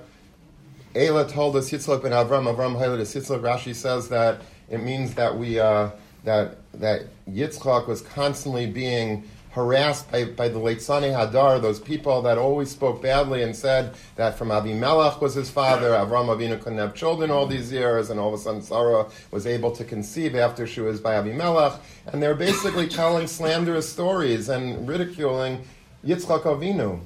Ela 0.94 1.28
told 1.28 1.56
us 1.56 1.70
Yitzchak 1.70 2.02
ben 2.02 2.12
Avram, 2.12 2.54
Avram 2.54 2.78
Hailed 2.78 3.00
Yitzchak. 3.00 3.40
Rashi 3.40 3.74
says 3.74 4.08
that 4.10 4.42
it 4.70 4.80
means 4.82 5.14
that 5.14 5.36
we 5.36 5.58
uh, 5.58 5.90
that 6.22 6.58
that 6.74 7.06
Yitzchak 7.28 7.88
was 7.88 8.02
constantly 8.02 8.66
being 8.66 9.28
harassed 9.56 10.12
by, 10.12 10.24
by 10.24 10.48
the 10.48 10.58
late 10.58 10.82
Sani 10.82 11.08
Hadar, 11.08 11.60
those 11.62 11.80
people 11.80 12.20
that 12.20 12.36
always 12.36 12.70
spoke 12.70 13.00
badly 13.00 13.42
and 13.42 13.56
said 13.56 13.94
that 14.16 14.36
from 14.36 14.50
Abimelech 14.50 15.18
was 15.22 15.32
his 15.32 15.48
father, 15.48 15.92
Avram 15.92 16.28
Avinu 16.28 16.60
couldn't 16.60 16.76
have 16.76 16.94
children 16.94 17.30
all 17.30 17.46
these 17.46 17.72
years, 17.72 18.10
and 18.10 18.20
all 18.20 18.28
of 18.28 18.38
a 18.38 18.42
sudden 18.42 18.60
Sarah 18.60 19.06
was 19.30 19.46
able 19.46 19.72
to 19.72 19.82
conceive 19.82 20.36
after 20.36 20.66
she 20.66 20.82
was 20.82 21.00
by 21.00 21.14
Abimelech. 21.14 21.80
And 22.04 22.22
they're 22.22 22.34
basically 22.34 22.86
telling 23.02 23.26
slanderous 23.26 23.90
stories 23.90 24.50
and 24.50 24.86
ridiculing 24.86 25.64
Yitzchak 26.04 26.42
Avinu. 26.42 27.00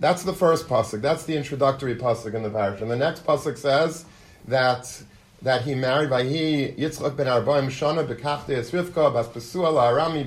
That's 0.00 0.22
the 0.24 0.34
first 0.34 0.68
pasuk. 0.68 1.00
That's 1.00 1.24
the 1.24 1.38
introductory 1.38 1.96
pasuk 1.96 2.34
in 2.34 2.42
the 2.42 2.50
parish. 2.50 2.82
And 2.82 2.90
the 2.90 2.96
next 2.96 3.24
pasuk 3.24 3.56
says 3.56 4.04
that 4.46 5.02
that 5.42 5.62
he 5.62 5.74
married 5.74 6.10
by 6.10 6.24
he 6.24 6.68
Yitzchak 6.78 7.16
ben 7.16 7.26
Arbaim 7.26 7.66
Shana 7.66 8.06
bekachte 8.06 8.48
Esrivka 8.48 9.12
bas 9.12 9.28
pesua 9.28 9.72
la'aram 9.72 10.26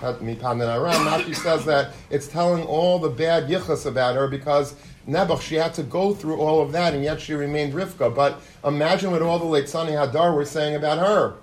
mipanen 0.00 0.68
aram. 0.68 1.06
Rashi 1.06 1.34
says 1.34 1.64
that 1.64 1.92
it's 2.10 2.28
telling 2.28 2.64
all 2.64 2.98
the 2.98 3.08
bad 3.08 3.48
yichus 3.48 3.86
about 3.86 4.14
her 4.14 4.28
because 4.28 4.74
Nebuch, 5.08 5.40
she 5.40 5.54
had 5.54 5.72
to 5.74 5.82
go 5.82 6.14
through 6.14 6.36
all 6.40 6.60
of 6.60 6.72
that, 6.72 6.92
and 6.92 7.04
yet 7.04 7.20
she 7.20 7.34
remained 7.34 7.74
Rivka. 7.74 8.12
But 8.14 8.40
imagine 8.64 9.12
what 9.12 9.22
all 9.22 9.38
the 9.38 9.44
late 9.44 9.68
Sani 9.68 9.92
Hadar 9.92 10.34
were 10.34 10.44
saying 10.44 10.74
about 10.74 10.98
her 10.98 11.36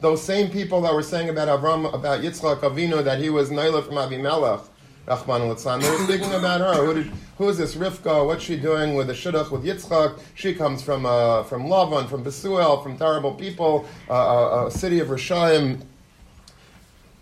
those 0.00 0.22
same 0.22 0.50
people 0.50 0.80
that 0.82 0.94
were 0.94 1.02
saying 1.02 1.28
about 1.28 1.48
Avram, 1.48 1.92
about 1.92 2.20
Yitzchak 2.20 2.60
Avinu, 2.60 3.04
that 3.04 3.20
he 3.20 3.30
was 3.30 3.50
Naila 3.50 3.84
from 3.84 3.96
Avimelech, 3.96 4.64
Rahman 5.10 5.40
they 5.80 5.90
were 5.90 5.98
speaking 6.04 6.32
about 6.34 6.60
her. 6.60 6.86
Who, 6.86 6.94
did, 6.94 7.12
who 7.36 7.48
is 7.48 7.58
this 7.58 7.74
Rivka? 7.74 8.24
What's 8.24 8.44
she 8.44 8.56
doing 8.56 8.94
with 8.94 9.08
the 9.08 9.12
Shidduch 9.12 9.50
with 9.50 9.64
Yitzchak? 9.64 10.20
She 10.34 10.54
comes 10.54 10.82
from 10.82 11.04
uh, 11.04 11.42
from 11.42 11.64
Lavan, 11.64 12.08
from 12.08 12.22
Besuel, 12.22 12.82
from 12.82 12.96
terrible 12.96 13.34
people, 13.34 13.86
uh, 14.08 14.14
a, 14.14 14.64
uh, 14.64 14.66
a 14.66 14.70
city 14.70 15.00
of 15.00 15.08
Rishayim. 15.08 15.80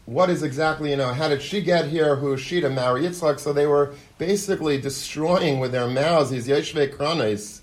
What 0.04 0.30
is 0.30 0.42
exactly, 0.42 0.90
you 0.90 0.96
know, 0.96 1.12
how 1.12 1.28
did 1.28 1.42
she 1.42 1.60
get 1.62 1.86
here? 1.86 2.16
Who 2.16 2.34
is 2.34 2.40
she 2.40 2.60
to 2.60 2.68
marry 2.70 3.02
Yitzchak? 3.02 3.40
So 3.40 3.52
they 3.52 3.66
were 3.66 3.94
basically 4.18 4.78
destroying 4.78 5.58
with 5.58 5.72
their 5.72 5.86
mouths 5.86 6.30
these 6.30 6.46
Yeshve 6.46 6.94
Kranes 6.94 7.60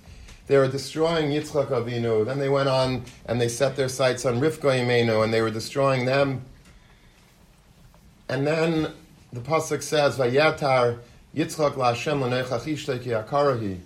they 0.47 0.57
were 0.57 0.67
destroying 0.67 1.31
Yitzchak 1.31 1.69
Avinu. 1.69 2.25
Then 2.25 2.37
they 2.37 2.49
went 2.49 2.69
on 2.69 3.03
and 3.25 3.41
they 3.41 3.47
set 3.47 3.75
their 3.75 3.89
sights 3.89 4.25
on 4.25 4.39
Rivka 4.39 4.79
Imenu 4.79 5.23
and 5.23 5.33
they 5.33 5.41
were 5.41 5.49
destroying 5.49 6.05
them. 6.05 6.45
And 8.29 8.45
then 8.45 8.93
the 9.35 9.41
pasuk 9.41 9.83
says, 9.83 10.17
"Vayatar 10.17 10.99
Yitzchak 11.35 11.73
laHashem 11.73 12.21
akarahi." 13.27 13.79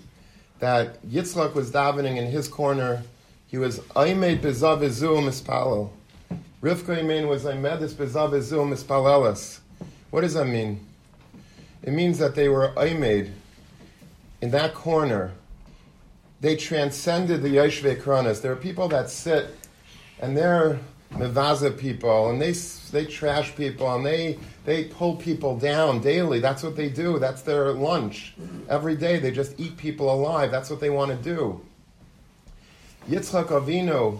That 0.59 1.01
Yitzchak 1.05 1.53
was 1.53 1.71
davening 1.71 2.17
in 2.17 2.27
his 2.27 2.47
corner. 2.47 3.03
He 3.47 3.57
was 3.57 3.79
aimed 3.95 4.41
bezav 4.41 4.79
mispalel. 4.79 5.89
Rivka 6.61 6.99
Imenu 7.01 7.27
was 7.27 7.43
aimedis 7.45 7.93
bezav 7.93 8.31
mispalelas. 8.31 9.59
What 10.11 10.21
does 10.21 10.35
that 10.35 10.45
mean? 10.45 10.85
It 11.83 11.93
means 11.93 12.19
that 12.19 12.35
they 12.35 12.49
were 12.49 12.73
aimed 12.77 13.31
in 14.41 14.51
that 14.51 14.73
corner 14.73 15.31
they 16.41 16.55
transcended 16.55 17.41
the 17.41 17.49
Yoshve 17.49 18.01
Kronos. 18.01 18.41
There 18.41 18.51
are 18.51 18.57
people 18.57 18.87
that 18.89 19.09
sit 19.09 19.55
and 20.21 20.37
they're 20.37 20.79
Mevaza 21.13 21.75
people 21.77 22.29
and 22.29 22.41
they, 22.41 22.51
they 22.91 23.05
trash 23.05 23.55
people 23.55 23.93
and 23.95 24.05
they, 24.05 24.37
they 24.65 24.85
pull 24.85 25.15
people 25.15 25.57
down 25.57 25.99
daily. 26.01 26.39
That's 26.39 26.63
what 26.63 26.75
they 26.75 26.89
do. 26.89 27.19
That's 27.19 27.41
their 27.41 27.71
lunch. 27.71 28.35
Every 28.69 28.95
day 28.95 29.19
they 29.19 29.31
just 29.31 29.59
eat 29.59 29.75
people 29.77 30.13
alive. 30.13 30.51
That's 30.51 30.69
what 30.69 30.79
they 30.79 30.89
want 30.89 31.11
to 31.11 31.17
do. 31.17 31.61
Yitzchak 33.09 33.47
Avinu, 33.47 34.19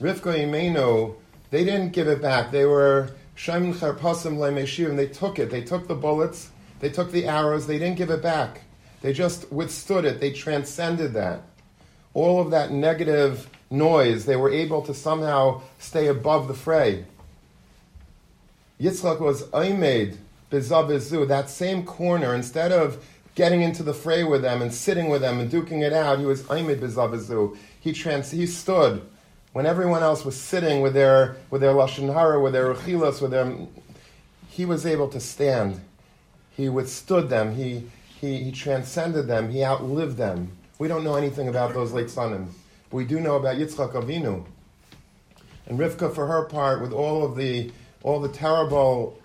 Rivka 0.00 0.34
Imenu, 0.34 1.14
they 1.50 1.64
didn't 1.64 1.90
give 1.90 2.08
it 2.08 2.20
back. 2.20 2.50
They 2.50 2.64
were 2.64 3.10
Shem 3.36 3.72
Charpasim 3.72 4.36
Lemeshiv 4.36 4.88
and 4.88 4.98
they 4.98 5.06
took 5.06 5.38
it. 5.38 5.50
They 5.50 5.62
took 5.62 5.86
the 5.86 5.94
bullets, 5.94 6.50
they 6.80 6.90
took 6.90 7.12
the 7.12 7.26
arrows, 7.26 7.66
they 7.66 7.78
didn't 7.78 7.96
give 7.96 8.10
it 8.10 8.22
back. 8.22 8.62
They 9.00 9.12
just 9.12 9.52
withstood 9.52 10.04
it. 10.04 10.18
They 10.18 10.32
transcended 10.32 11.12
that. 11.12 11.42
All 12.14 12.40
of 12.40 12.50
that 12.52 12.72
negative 12.72 13.48
noise, 13.70 14.26
they 14.26 14.36
were 14.36 14.50
able 14.50 14.82
to 14.82 14.94
somehow 14.94 15.62
stay 15.78 16.06
above 16.06 16.48
the 16.48 16.54
fray. 16.54 17.04
Yitzchak 18.80 19.20
was 19.20 19.48
Aimed 19.54 20.18
Bizabizu, 20.50 21.26
that 21.28 21.48
same 21.50 21.84
corner, 21.84 22.34
instead 22.34 22.72
of 22.72 23.04
getting 23.34 23.62
into 23.62 23.82
the 23.82 23.94
fray 23.94 24.24
with 24.24 24.42
them 24.42 24.62
and 24.62 24.72
sitting 24.72 25.08
with 25.08 25.20
them 25.20 25.40
and 25.40 25.50
duking 25.50 25.82
it 25.82 25.92
out, 25.92 26.18
he 26.18 26.26
was 26.26 26.48
Aimed 26.50 26.80
Bizabizu. 26.80 27.56
He, 27.80 27.92
trans- 27.92 28.30
he 28.30 28.46
stood 28.46 29.02
when 29.52 29.66
everyone 29.66 30.02
else 30.02 30.24
was 30.24 30.40
sitting 30.40 30.80
with 30.80 30.94
their, 30.94 31.36
with 31.50 31.60
their 31.60 31.72
Lashon 31.72 32.12
Hara, 32.12 32.40
with 32.40 32.52
their 32.52 32.72
Rechilas, 32.74 33.20
with 33.20 33.30
their. 33.30 33.56
He 34.48 34.64
was 34.64 34.86
able 34.86 35.08
to 35.08 35.20
stand. 35.20 35.80
He 36.56 36.68
withstood 36.68 37.28
them. 37.28 37.54
He, 37.54 37.90
he, 38.20 38.44
he 38.44 38.52
transcended 38.52 39.26
them. 39.26 39.50
He 39.50 39.64
outlived 39.64 40.16
them. 40.16 40.52
We 40.78 40.88
don't 40.88 41.04
know 41.04 41.14
anything 41.14 41.48
about 41.48 41.72
those 41.72 41.92
late 41.92 42.06
Sanim, 42.06 42.48
but 42.63 42.63
we 42.94 43.04
do 43.04 43.18
know 43.18 43.34
about 43.34 43.56
Yitzchak 43.56 43.92
Avinu. 43.92 44.46
And 45.66 45.78
Rivka, 45.80 46.14
for 46.14 46.28
her 46.28 46.44
part, 46.44 46.80
with 46.80 46.92
all 46.92 47.24
of 47.24 47.34
the 47.34 47.72
all 48.04 48.20
the 48.20 48.28
terrible 48.28 49.18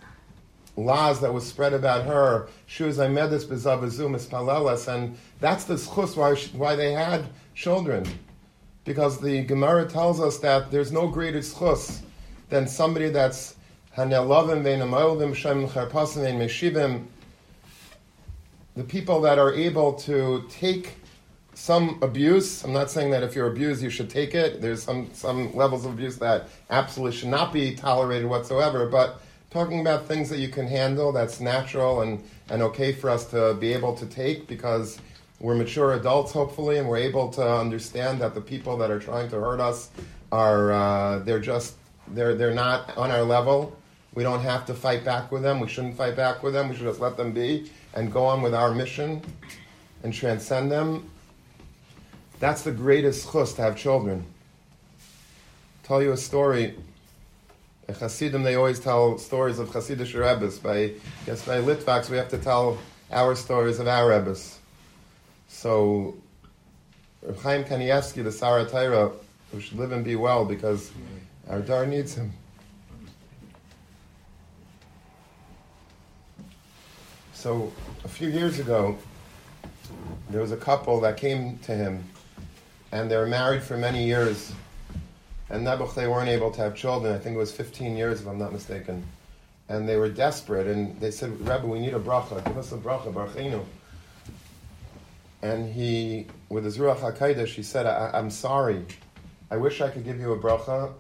laws 0.75 1.19
that 1.21 1.31
was 1.31 1.45
spread 1.45 1.73
about 1.73 2.05
her, 2.05 2.47
she 2.65 2.81
was 2.83 2.97
Aimedis 2.97 3.45
Bezavazum 3.45 4.19
Palelas, 4.27 4.88
and 4.88 5.15
that's 5.39 5.65
the 5.65 5.75
schus 5.75 6.15
why, 6.15 6.33
why 6.57 6.75
they 6.75 6.93
had 6.93 7.25
children. 7.53 8.05
Because 8.85 9.19
the 9.19 9.43
Gemara 9.43 9.85
tells 9.88 10.19
us 10.19 10.39
that 10.39 10.71
there's 10.71 10.91
no 10.91 11.07
greater 11.07 11.39
schus 11.39 12.01
than 12.49 12.67
somebody 12.67 13.09
that's 13.09 13.55
Hanelavim 13.95 14.63
Veinamolim 14.63 15.35
Shem 15.35 15.67
Charpasim 15.67 16.73
Vein. 16.73 17.07
The 18.75 18.83
people 18.83 19.21
that 19.21 19.38
are 19.38 19.53
able 19.53 19.93
to 19.93 20.45
take 20.49 20.95
some 21.60 22.00
abuse. 22.01 22.63
I'm 22.63 22.72
not 22.72 22.89
saying 22.89 23.12
that 23.12 23.22
if 23.22 23.36
you're 23.36 23.48
abused, 23.48 23.84
you 23.84 23.89
should 23.89 24.10
take 24.10 24.34
it. 24.34 24.62
There's 24.62 24.82
some, 24.82 25.10
some 25.13 25.54
levels 25.54 25.86
of 25.86 25.92
abuse 25.92 26.18
that 26.20 26.48
absolutely 26.70 27.18
should 27.18 27.28
not 27.28 27.51
be 27.51 27.75
tolerated 27.75 28.30
whatsoever. 28.30 28.88
But 28.88 29.22
talking 29.51 29.82
about 29.82 30.08
things 30.08 30.30
that 30.30 30.39
you 30.39 30.48
can 30.48 30.66
handle, 30.66 31.12
that's 31.12 31.42
natural 31.42 32.01
and, 32.01 32.24
and 32.50 32.62
okay 32.62 32.94
for 32.94 33.10
us 33.10 33.25
to 33.32 33.56
be 33.56 33.74
able 33.74 33.94
to 33.96 34.06
take 34.06 34.48
because 34.48 35.00
we're 35.42 35.54
mature 35.54 35.94
adults, 35.94 36.32
hopefully, 36.32 36.78
and 36.78 36.88
we're 36.88 36.98
able 36.98 37.30
to 37.32 37.46
understand 37.46 38.22
that 38.22 38.34
the 38.34 38.42
people 38.42 38.78
that 38.78 38.89
are 38.89 39.00
trying 39.00 39.30
to 39.30 39.36
hurt 39.38 39.60
us 39.60 39.89
are, 40.32 40.72
uh, 40.72 41.20
they're 41.20 41.42
just, 41.42 41.75
they're, 42.08 42.36
they're 42.36 42.54
not 42.54 42.98
on 42.98 43.12
our 43.12 43.24
level. 43.24 43.75
We 44.13 44.24
don't 44.24 44.42
have 44.42 44.66
to 44.68 44.74
fight 44.74 45.04
back 45.04 45.30
with 45.30 45.44
them. 45.44 45.60
We 45.60 45.68
shouldn't 45.68 45.98
fight 45.98 46.16
back 46.16 46.42
with 46.42 46.54
them. 46.54 46.70
We 46.70 46.75
should 46.78 46.86
just 46.86 47.01
let 47.01 47.18
them 47.18 47.34
be 47.34 47.70
and 47.96 48.12
go 48.13 48.25
on 48.25 48.42
with 48.42 48.54
our 48.54 48.74
mission 48.74 49.22
and 50.04 50.13
transcend 50.13 50.72
them 50.72 51.10
that's 52.39 52.63
the 52.63 52.72
greatest 52.72 53.31
chus 53.31 53.53
to 53.53 53.62
have 53.62 53.75
children. 53.75 54.25
Tell 55.84 56.01
you 56.01 56.13
a 56.13 56.17
story. 56.17 56.75
In 57.88 57.96
Hasidim, 57.96 58.43
they 58.43 58.55
always 58.55 58.79
tell 58.79 59.17
stories 59.17 59.60
of 59.60 59.69
Hasidic 59.69 60.17
Rebbes. 60.17 60.60
By, 60.60 60.93
guess 61.25 61.46
by 61.46 61.58
Litvaks, 61.58 62.10
we 62.10 62.17
have 62.17 62.29
to 62.29 62.38
tell 62.38 62.77
our 63.12 63.36
stories 63.36 63.79
of 63.79 63.88
our 63.88 64.10
Rebbes. 64.10 64.60
So, 65.48 66.15
Chaim 67.41 67.65
Kanievsky, 67.65 68.24
the 68.24 68.31
Sarah 68.31 68.65
Taira, 68.65 69.12
who 69.51 69.60
should 69.60 69.77
live 69.77 69.91
and 69.91 70.05
be 70.05 70.15
well 70.15 70.46
because 70.46 70.91
our 71.50 71.60
Dar 71.60 71.86
needs 71.86 72.13
him. 72.13 72.31
So, 77.34 77.74
a 78.03 78.08
few 78.08 78.29
years 78.29 78.60
ago, 78.60 78.98
there 80.29 80.41
was 80.41 80.51
a 80.51 80.58
couple 80.58 81.00
that 81.01 81.17
came 81.17 81.58
to 81.60 81.75
him 81.75 82.03
and 82.91 83.10
they 83.10 83.17
were 83.17 83.27
married 83.27 83.63
for 83.63 83.77
many 83.77 84.05
years. 84.05 84.51
And 85.50 85.65
Nebuch, 85.65 85.96
they 85.96 86.08
weren't 86.08 86.29
able 86.29 86.51
to 86.51 86.62
have 86.62 86.75
children. 86.75 87.13
I 87.13 87.17
think 87.17 87.36
it 87.36 87.39
was 87.39 87.51
15 87.51 87.98
years, 87.98 88.22
if 88.22 88.27
I'm 88.27 88.38
not 88.38 88.53
mistaken. 88.53 89.03
And 89.67 89.88
they 89.88 89.98
were 89.98 90.10
desperate, 90.10 90.67
and 90.67 91.00
they 91.00 91.12
said, 91.12 91.39
Rebbe, 91.41 91.65
we 91.65 91.79
need 91.79 91.93
a 91.93 92.00
bracha. 92.00 92.43
Give 92.46 92.58
us 92.58 92.72
a 92.72 92.77
bracha, 92.77 93.13
barchinu. 93.13 93.63
And 95.41 95.72
he, 95.72 96.27
with 96.50 96.65
his 96.65 96.77
Ruach 96.77 97.00
HaKadosh, 97.00 97.53
he 97.53 97.63
said, 97.63 97.86
I, 97.86 98.17
am 98.17 98.29
sorry. 98.29 98.86
I 99.50 99.58
wish 99.58 99.81
I 99.81 99.89
could 99.89 100.03
give 100.03 100.19
you 100.19 100.34
a 100.34 100.38
bracha, 100.38 100.91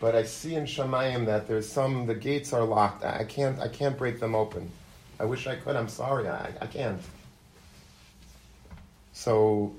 but 0.00 0.14
I 0.14 0.22
see 0.22 0.54
in 0.54 0.64
Shemayim 0.64 1.26
that 1.26 1.48
there's 1.48 1.68
some, 1.68 2.06
the 2.06 2.14
gates 2.14 2.52
are 2.52 2.64
locked. 2.64 3.04
I 3.04 3.24
can't, 3.24 3.58
I 3.58 3.68
can't 3.68 3.98
break 3.98 4.20
them 4.20 4.34
open. 4.34 4.70
I 5.18 5.24
wish 5.24 5.46
I 5.46 5.56
could. 5.56 5.76
I'm 5.76 5.88
sorry. 5.88 6.28
I, 6.28 6.52
I 6.60 6.66
can't. 6.66 7.00
So 9.12 9.74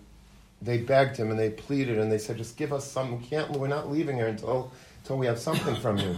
they 0.63 0.77
begged 0.77 1.17
him 1.17 1.29
and 1.29 1.39
they 1.39 1.49
pleaded 1.49 1.97
and 1.97 2.11
they 2.11 2.17
said, 2.17 2.37
just 2.37 2.57
give 2.57 2.71
us 2.71 2.89
some. 2.89 3.19
We 3.19 3.25
can't, 3.25 3.51
we're 3.51 3.67
not 3.67 3.91
leaving 3.91 4.15
here 4.15 4.27
until, 4.27 4.71
until 4.99 5.17
we 5.17 5.25
have 5.25 5.37
something 5.39 5.75
from 5.75 5.97
you. 5.97 6.17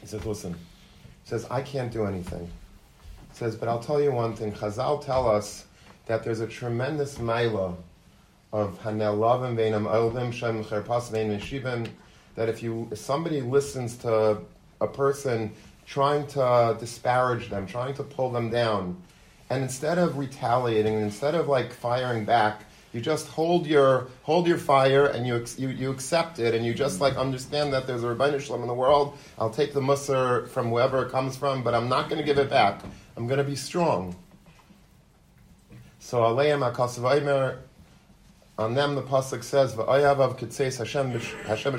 He 0.00 0.06
says, 0.06 0.24
listen. 0.24 0.54
He 0.54 1.30
says, 1.30 1.46
I 1.50 1.62
can't 1.62 1.92
do 1.92 2.04
anything. 2.04 2.44
He 2.44 3.36
says, 3.36 3.54
but 3.54 3.68
I'll 3.68 3.80
tell 3.80 4.00
you 4.00 4.10
one 4.12 4.34
thing. 4.34 4.52
Chazal 4.52 5.04
tell 5.04 5.28
us 5.28 5.66
that 6.06 6.24
there's 6.24 6.40
a 6.40 6.46
tremendous 6.46 7.18
maila 7.18 7.76
of 8.52 8.80
hanelavim 8.82 9.54
veinam 9.56 9.86
elvim 9.86 10.32
shem 10.32 10.64
cherpas 10.64 11.10
vein 11.10 11.88
that 12.34 12.48
if 12.48 12.62
you 12.62 12.88
if 12.90 12.98
somebody 12.98 13.40
listens 13.40 13.96
to 13.96 14.38
a 14.80 14.86
person 14.86 15.52
trying 15.86 16.26
to 16.28 16.76
disparage 16.78 17.50
them, 17.50 17.66
trying 17.66 17.94
to 17.94 18.02
pull 18.02 18.30
them 18.30 18.48
down, 18.48 18.96
and 19.50 19.62
instead 19.62 19.98
of 19.98 20.16
retaliating, 20.16 20.94
instead 20.94 21.34
of 21.34 21.48
like 21.48 21.72
firing 21.72 22.24
back, 22.24 22.62
you 22.92 23.00
just 23.00 23.28
hold 23.28 23.66
your 23.66 24.08
hold 24.22 24.46
your 24.46 24.58
fire 24.58 25.06
and 25.06 25.26
you, 25.26 25.44
you, 25.56 25.68
you 25.68 25.90
accept 25.90 26.38
it 26.38 26.54
and 26.54 26.64
you 26.64 26.72
just 26.72 27.00
like 27.00 27.16
understand 27.16 27.72
that 27.72 27.86
there's 27.86 28.02
a 28.02 28.06
Rebbeinu 28.06 28.40
Shalom 28.40 28.62
in 28.62 28.68
the 28.68 28.74
world. 28.74 29.18
I'll 29.38 29.50
take 29.50 29.74
the 29.74 29.80
musr 29.80 30.48
from 30.48 30.70
wherever 30.70 31.04
it 31.04 31.10
comes 31.10 31.36
from, 31.36 31.62
but 31.62 31.74
I'm 31.74 31.88
not 31.88 32.08
going 32.08 32.20
to 32.20 32.26
give 32.26 32.38
it 32.38 32.48
back. 32.48 32.82
I'm 33.16 33.26
going 33.26 33.38
to 33.38 33.44
be 33.44 33.56
strong. 33.56 34.16
So 35.98 36.20
Aleim 36.20 36.72
HaKasavaymer, 36.72 37.58
on 38.56 38.74
them 38.74 38.94
the 38.94 39.02
pasuk 39.02 39.44
says, 39.44 39.74
"V'ayavav 39.74 40.38
kitzeis 40.38 40.78
Hashem 40.78 41.10
Hashem 41.46 41.74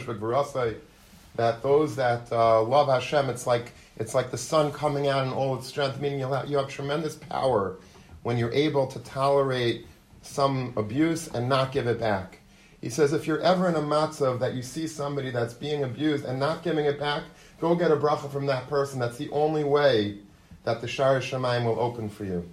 that 1.36 1.64
those 1.64 1.96
that 1.96 2.32
uh, 2.32 2.62
love 2.62 2.88
Hashem, 2.88 3.30
it's 3.30 3.48
like 3.48 3.74
it's 3.98 4.14
like 4.14 4.32
the 4.32 4.38
sun 4.38 4.72
coming 4.72 5.08
out 5.08 5.26
in 5.26 5.34
all 5.34 5.58
its 5.58 5.68
strength. 5.68 6.00
Meaning 6.00 6.20
you 6.20 6.32
have, 6.32 6.50
you 6.50 6.58
have 6.58 6.68
tremendous 6.68 7.16
power 7.16 7.78
when 8.24 8.38
you're 8.38 8.52
able 8.52 8.88
to 8.88 9.00
tolerate 9.00 9.88
some 10.22 10.74
abuse 10.76 11.28
and 11.28 11.48
not 11.48 11.72
give 11.72 11.88
it 11.88 12.00
back. 12.00 12.40
He 12.82 12.90
says, 12.90 13.12
if 13.12 13.28
you're 13.28 13.42
ever 13.42 13.68
in 13.68 13.76
a 13.76 13.82
matzav 13.82 14.40
that 14.40 14.54
you 14.54 14.62
see 14.62 14.88
somebody 14.88 15.32
that's 15.32 15.54
being 15.54 15.84
abused 15.84 16.24
and 16.24 16.40
not 16.40 16.64
giving 16.64 16.86
it 16.86 17.00
back, 17.00 17.24
go 17.60 17.76
get 17.76 17.92
a 17.92 17.98
bracha 17.98 18.32
from 18.32 18.46
that 18.46 18.70
person. 18.70 19.00
That's 19.00 19.18
the 19.18 19.30
only 19.32 19.64
way 19.64 20.20
that 20.64 20.80
the 20.80 20.88
Shara 20.88 21.20
Shemaim 21.20 21.66
will 21.66 21.80
open 21.80 22.10
for 22.10 22.24
you. 22.24 22.50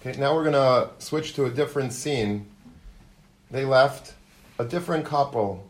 Okay, 0.00 0.18
now 0.20 0.34
we're 0.34 0.48
going 0.48 0.52
to 0.52 0.90
switch 1.04 1.34
to 1.34 1.46
a 1.46 1.50
different 1.50 1.92
scene. 1.92 2.46
They 3.50 3.64
left. 3.64 4.14
A 4.58 4.64
different 4.64 5.04
couple 5.04 5.68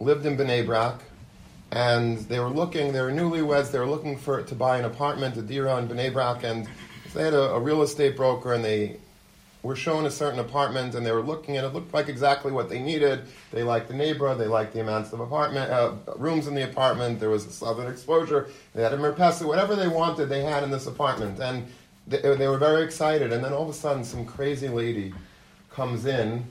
lived 0.00 0.26
in 0.26 0.36
Bnei 0.36 0.66
Brak, 0.66 1.00
and 1.70 2.18
they 2.18 2.40
were 2.40 2.50
looking, 2.50 2.92
they 2.92 3.00
were 3.00 3.12
newlyweds, 3.12 3.70
they 3.70 3.78
were 3.78 3.86
looking 3.86 4.18
for 4.18 4.42
to 4.42 4.54
buy 4.54 4.78
an 4.78 4.84
apartment, 4.84 5.36
a 5.36 5.42
dira 5.42 5.78
in 5.78 5.88
Bnei 5.88 6.12
Brak, 6.12 6.42
and 6.42 6.68
they 7.14 7.22
had 7.22 7.32
a, 7.32 7.52
a 7.52 7.60
real 7.60 7.82
estate 7.82 8.16
broker, 8.16 8.52
and 8.52 8.64
they 8.64 8.98
were 9.62 9.76
shown 9.76 10.06
a 10.06 10.10
certain 10.10 10.40
apartment 10.40 10.94
and 10.94 11.06
they 11.06 11.12
were 11.12 11.22
looking 11.22 11.56
at 11.56 11.64
it. 11.64 11.72
looked 11.72 11.94
like 11.94 12.08
exactly 12.08 12.50
what 12.50 12.68
they 12.68 12.80
needed. 12.80 13.22
They 13.52 13.62
liked 13.62 13.88
the 13.88 13.94
neighbor, 13.94 14.34
they 14.34 14.46
liked 14.46 14.72
the 14.72 14.80
amounts 14.80 15.12
of 15.12 15.20
apartment 15.20 15.70
uh, 15.70 15.94
rooms 16.16 16.46
in 16.46 16.54
the 16.54 16.64
apartment. 16.64 17.20
There 17.20 17.30
was 17.30 17.46
a 17.46 17.50
southern 17.50 17.90
exposure. 17.90 18.48
They 18.74 18.82
had 18.82 18.92
a 18.92 18.98
merpesa, 18.98 19.46
whatever 19.46 19.76
they 19.76 19.88
wanted, 19.88 20.26
they 20.26 20.42
had 20.42 20.64
in 20.64 20.70
this 20.70 20.86
apartment, 20.86 21.38
and 21.38 21.66
they, 22.08 22.20
they 22.20 22.48
were 22.48 22.58
very 22.58 22.82
excited. 22.82 23.32
And 23.32 23.44
then 23.44 23.52
all 23.52 23.62
of 23.62 23.68
a 23.68 23.74
sudden, 23.74 24.04
some 24.04 24.26
crazy 24.26 24.68
lady 24.68 25.14
comes 25.70 26.06
in 26.06 26.44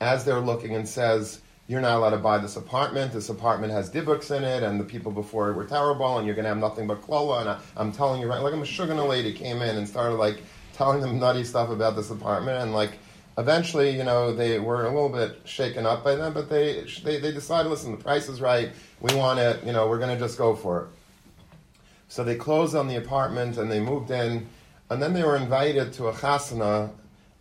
as 0.00 0.24
they're 0.24 0.40
looking 0.40 0.74
and 0.74 0.88
says. 0.88 1.40
You're 1.68 1.80
not 1.80 1.96
allowed 1.96 2.10
to 2.10 2.18
buy 2.18 2.38
this 2.38 2.56
apartment. 2.56 3.12
This 3.12 3.28
apartment 3.28 3.72
has 3.72 3.88
dibuks 3.88 4.32
in 4.32 4.42
it, 4.42 4.64
and 4.64 4.80
the 4.80 4.84
people 4.84 5.12
before 5.12 5.48
it 5.48 5.54
were 5.54 5.64
terrible, 5.64 6.18
and 6.18 6.26
you're 6.26 6.34
going 6.34 6.42
to 6.42 6.48
have 6.48 6.58
nothing 6.58 6.88
but 6.88 7.00
klola. 7.00 7.40
And 7.40 7.48
I, 7.48 7.80
am 7.80 7.92
telling 7.92 8.20
you, 8.20 8.26
right, 8.26 8.42
like 8.42 8.52
I'm 8.52 8.60
a 8.60 8.64
Meshuggah 8.64 9.08
lady 9.08 9.32
came 9.32 9.62
in 9.62 9.76
and 9.76 9.88
started 9.88 10.16
like 10.16 10.42
telling 10.82 11.00
them 11.00 11.20
nutty 11.20 11.44
stuff 11.44 11.70
about 11.70 11.94
this 11.94 12.10
apartment, 12.10 12.60
and 12.60 12.74
like 12.74 12.98
eventually, 13.38 13.90
you 13.96 14.02
know, 14.02 14.34
they 14.34 14.58
were 14.58 14.82
a 14.86 14.88
little 14.88 15.08
bit 15.08 15.40
shaken 15.44 15.86
up 15.86 16.02
by 16.02 16.16
them, 16.16 16.32
but 16.32 16.50
they 16.50 16.84
they, 17.04 17.20
they 17.20 17.30
decided, 17.30 17.68
listen, 17.68 17.92
the 17.92 18.02
price 18.02 18.28
is 18.28 18.40
right. 18.40 18.70
We 19.00 19.14
want 19.14 19.38
it. 19.38 19.64
You 19.64 19.72
know, 19.72 19.86
we're 19.88 20.00
going 20.00 20.14
to 20.16 20.18
just 20.18 20.38
go 20.38 20.56
for 20.56 20.82
it. 20.82 20.88
So 22.08 22.24
they 22.24 22.34
closed 22.34 22.74
on 22.74 22.88
the 22.88 22.96
apartment 22.96 23.58
and 23.58 23.70
they 23.70 23.80
moved 23.80 24.10
in, 24.10 24.46
and 24.90 25.00
then 25.00 25.12
they 25.12 25.22
were 25.22 25.36
invited 25.36 25.92
to 25.94 26.08
a 26.08 26.12
chasana 26.12 26.90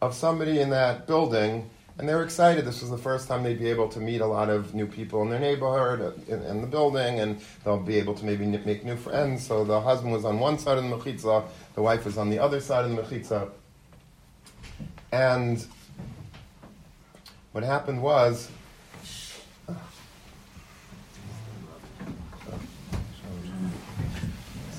of 0.02 0.14
somebody 0.14 0.60
in 0.60 0.70
that 0.70 1.08
building, 1.08 1.68
and 1.98 2.08
they 2.08 2.14
were 2.14 2.24
excited. 2.24 2.64
This 2.64 2.82
was 2.82 2.92
the 2.92 2.98
first 3.10 3.28
time 3.28 3.42
they'd 3.44 3.60
be 3.60 3.70
able 3.70 3.90
to 3.90 4.00
meet 4.00 4.22
a 4.22 4.26
lot 4.26 4.50
of 4.50 4.76
new 4.76 4.86
people 4.86 5.24
in 5.24 5.30
their 5.30 5.40
neighborhood, 5.40 6.00
in, 6.28 6.42
in 6.44 6.62
the 6.62 6.68
building, 6.68 7.20
and 7.20 7.42
they'll 7.64 7.78
be 7.78 7.98
able 7.98 8.14
to 8.14 8.24
maybe 8.24 8.46
make 8.46 8.86
new 8.86 8.96
friends. 8.96 9.46
So 9.46 9.66
the 9.66 9.82
husband 9.82 10.14
was 10.14 10.26
on 10.26 10.40
one 10.40 10.58
side 10.60 10.78
of 10.78 10.84
the 10.84 10.96
mechitza, 10.96 11.44
the 11.76 11.82
wife 11.82 12.06
was 12.06 12.18
on 12.18 12.30
the 12.30 12.40
other 12.40 12.60
side 12.60 12.86
of 12.86 12.96
the 12.96 13.02
mechitza. 13.02 13.50
And 15.12 15.66
what 17.52 17.64
happened 17.64 18.02
was, 18.02 18.50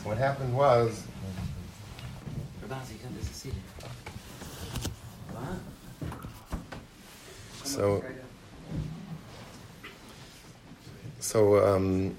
what 0.05 0.17
happened 0.17 0.55
was, 0.55 1.05
so, 7.65 8.05
so 11.21 11.75
um, 11.75 12.17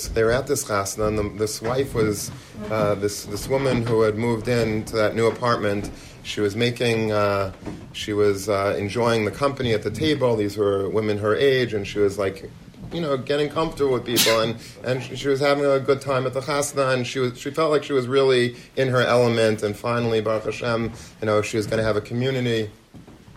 so 0.00 0.12
they 0.12 0.24
were 0.24 0.32
at 0.32 0.46
this 0.46 0.64
chasna, 0.64 1.08
and 1.08 1.18
the, 1.18 1.28
this 1.38 1.60
wife 1.60 1.94
was 1.94 2.30
uh, 2.70 2.94
this 2.94 3.24
this 3.24 3.48
woman 3.48 3.86
who 3.86 4.02
had 4.02 4.16
moved 4.16 4.48
in 4.48 4.84
to 4.86 4.96
that 4.96 5.14
new 5.14 5.26
apartment. 5.26 5.90
She 6.22 6.40
was 6.40 6.54
making, 6.54 7.12
uh, 7.12 7.52
she 7.92 8.12
was 8.12 8.48
uh, 8.48 8.76
enjoying 8.78 9.24
the 9.24 9.30
company 9.30 9.72
at 9.72 9.82
the 9.82 9.90
table. 9.90 10.36
These 10.36 10.56
were 10.56 10.88
women 10.88 11.18
her 11.18 11.34
age, 11.34 11.72
and 11.72 11.86
she 11.86 11.98
was 11.98 12.18
like, 12.18 12.50
you 12.92 13.00
know, 13.00 13.16
getting 13.16 13.48
comfortable 13.48 13.92
with 13.92 14.04
people, 14.04 14.40
and, 14.40 14.56
and 14.84 15.02
she 15.02 15.28
was 15.28 15.40
having 15.40 15.64
a 15.64 15.80
good 15.80 16.00
time 16.00 16.26
at 16.26 16.34
the 16.34 16.40
chasna, 16.40 16.94
and 16.94 17.06
she 17.06 17.18
was 17.18 17.38
she 17.38 17.50
felt 17.50 17.70
like 17.70 17.84
she 17.84 17.92
was 17.92 18.06
really 18.06 18.56
in 18.76 18.88
her 18.88 19.02
element. 19.02 19.62
And 19.62 19.76
finally, 19.76 20.20
Baruch 20.20 20.44
Hashem, 20.44 20.92
you 21.20 21.26
know, 21.26 21.42
she 21.42 21.56
was 21.56 21.66
going 21.66 21.78
to 21.78 21.84
have 21.84 21.96
a 21.96 22.00
community. 22.00 22.70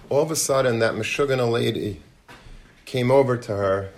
All 0.10 0.22
of 0.22 0.32
a 0.32 0.36
sudden, 0.36 0.80
that 0.80 0.94
Meshuggah 0.94 1.50
lady 1.50 2.02
came 2.86 3.10
over 3.10 3.38
to 3.38 3.56
her 3.56 3.90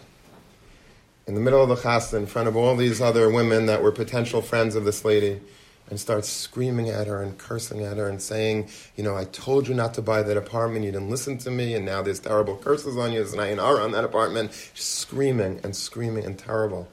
in 1.27 1.35
the 1.35 1.41
middle 1.41 1.61
of 1.61 1.69
the 1.69 1.75
chassan, 1.75 2.19
in 2.19 2.25
front 2.25 2.47
of 2.47 2.55
all 2.55 2.75
these 2.75 3.01
other 3.01 3.29
women 3.29 3.65
that 3.65 3.81
were 3.81 3.91
potential 3.91 4.41
friends 4.41 4.75
of 4.75 4.85
this 4.85 5.03
lady, 5.03 5.41
and 5.89 5.99
starts 5.99 6.27
screaming 6.27 6.89
at 6.89 7.07
her 7.07 7.21
and 7.21 7.37
cursing 7.37 7.83
at 7.83 7.97
her 7.97 8.09
and 8.09 8.21
saying, 8.21 8.67
you 8.95 9.03
know, 9.03 9.15
I 9.15 9.25
told 9.25 9.67
you 9.67 9.75
not 9.75 9.93
to 9.95 10.01
buy 10.01 10.23
that 10.23 10.37
apartment, 10.37 10.85
you 10.85 10.91
didn't 10.91 11.09
listen 11.09 11.37
to 11.39 11.51
me, 11.51 11.75
and 11.75 11.85
now 11.85 12.01
there's 12.01 12.19
terrible 12.19 12.57
curses 12.57 12.97
on 12.97 13.11
you, 13.11 13.19
there's 13.19 13.33
an 13.33 13.39
INR 13.39 13.83
on 13.83 13.91
that 13.91 14.03
apartment, 14.03 14.51
She's 14.73 14.85
screaming 14.85 15.59
and 15.63 15.75
screaming 15.75 16.25
and 16.25 16.37
terrible. 16.37 16.87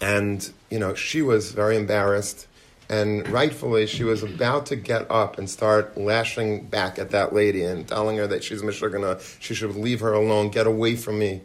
And, 0.00 0.50
you 0.70 0.78
know, 0.78 0.94
she 0.94 1.20
was 1.20 1.52
very 1.52 1.76
embarrassed, 1.76 2.46
and 2.88 3.28
rightfully 3.28 3.86
she 3.86 4.04
was 4.04 4.22
about 4.22 4.66
to 4.66 4.76
get 4.76 5.10
up 5.10 5.36
and 5.36 5.48
start 5.48 5.98
lashing 5.98 6.66
back 6.66 6.98
at 6.98 7.10
that 7.10 7.34
lady 7.34 7.62
and 7.62 7.86
telling 7.86 8.16
her 8.16 8.26
that 8.26 8.42
she's 8.42 8.62
Mishagana, 8.62 9.20
she 9.38 9.54
should 9.54 9.76
leave 9.76 10.00
her 10.00 10.14
alone, 10.14 10.48
get 10.48 10.66
away 10.66 10.96
from 10.96 11.18
me. 11.18 11.42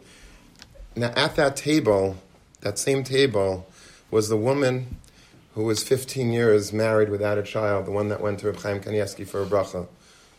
Now, 0.98 1.12
at 1.14 1.36
that 1.36 1.56
table, 1.56 2.16
that 2.60 2.78
same 2.78 3.04
table, 3.04 3.66
was 4.10 4.30
the 4.30 4.36
woman 4.36 4.96
who 5.54 5.64
was 5.64 5.82
15 5.82 6.32
years 6.32 6.72
married 6.72 7.10
without 7.10 7.36
a 7.36 7.42
child, 7.42 7.84
the 7.84 7.90
one 7.90 8.08
that 8.08 8.22
went 8.22 8.40
to 8.40 8.46
Reb 8.46 8.56
Chaim 8.56 8.80
Kanievsky 8.80 9.26
for 9.26 9.42
a 9.42 9.46
bracha. 9.46 9.86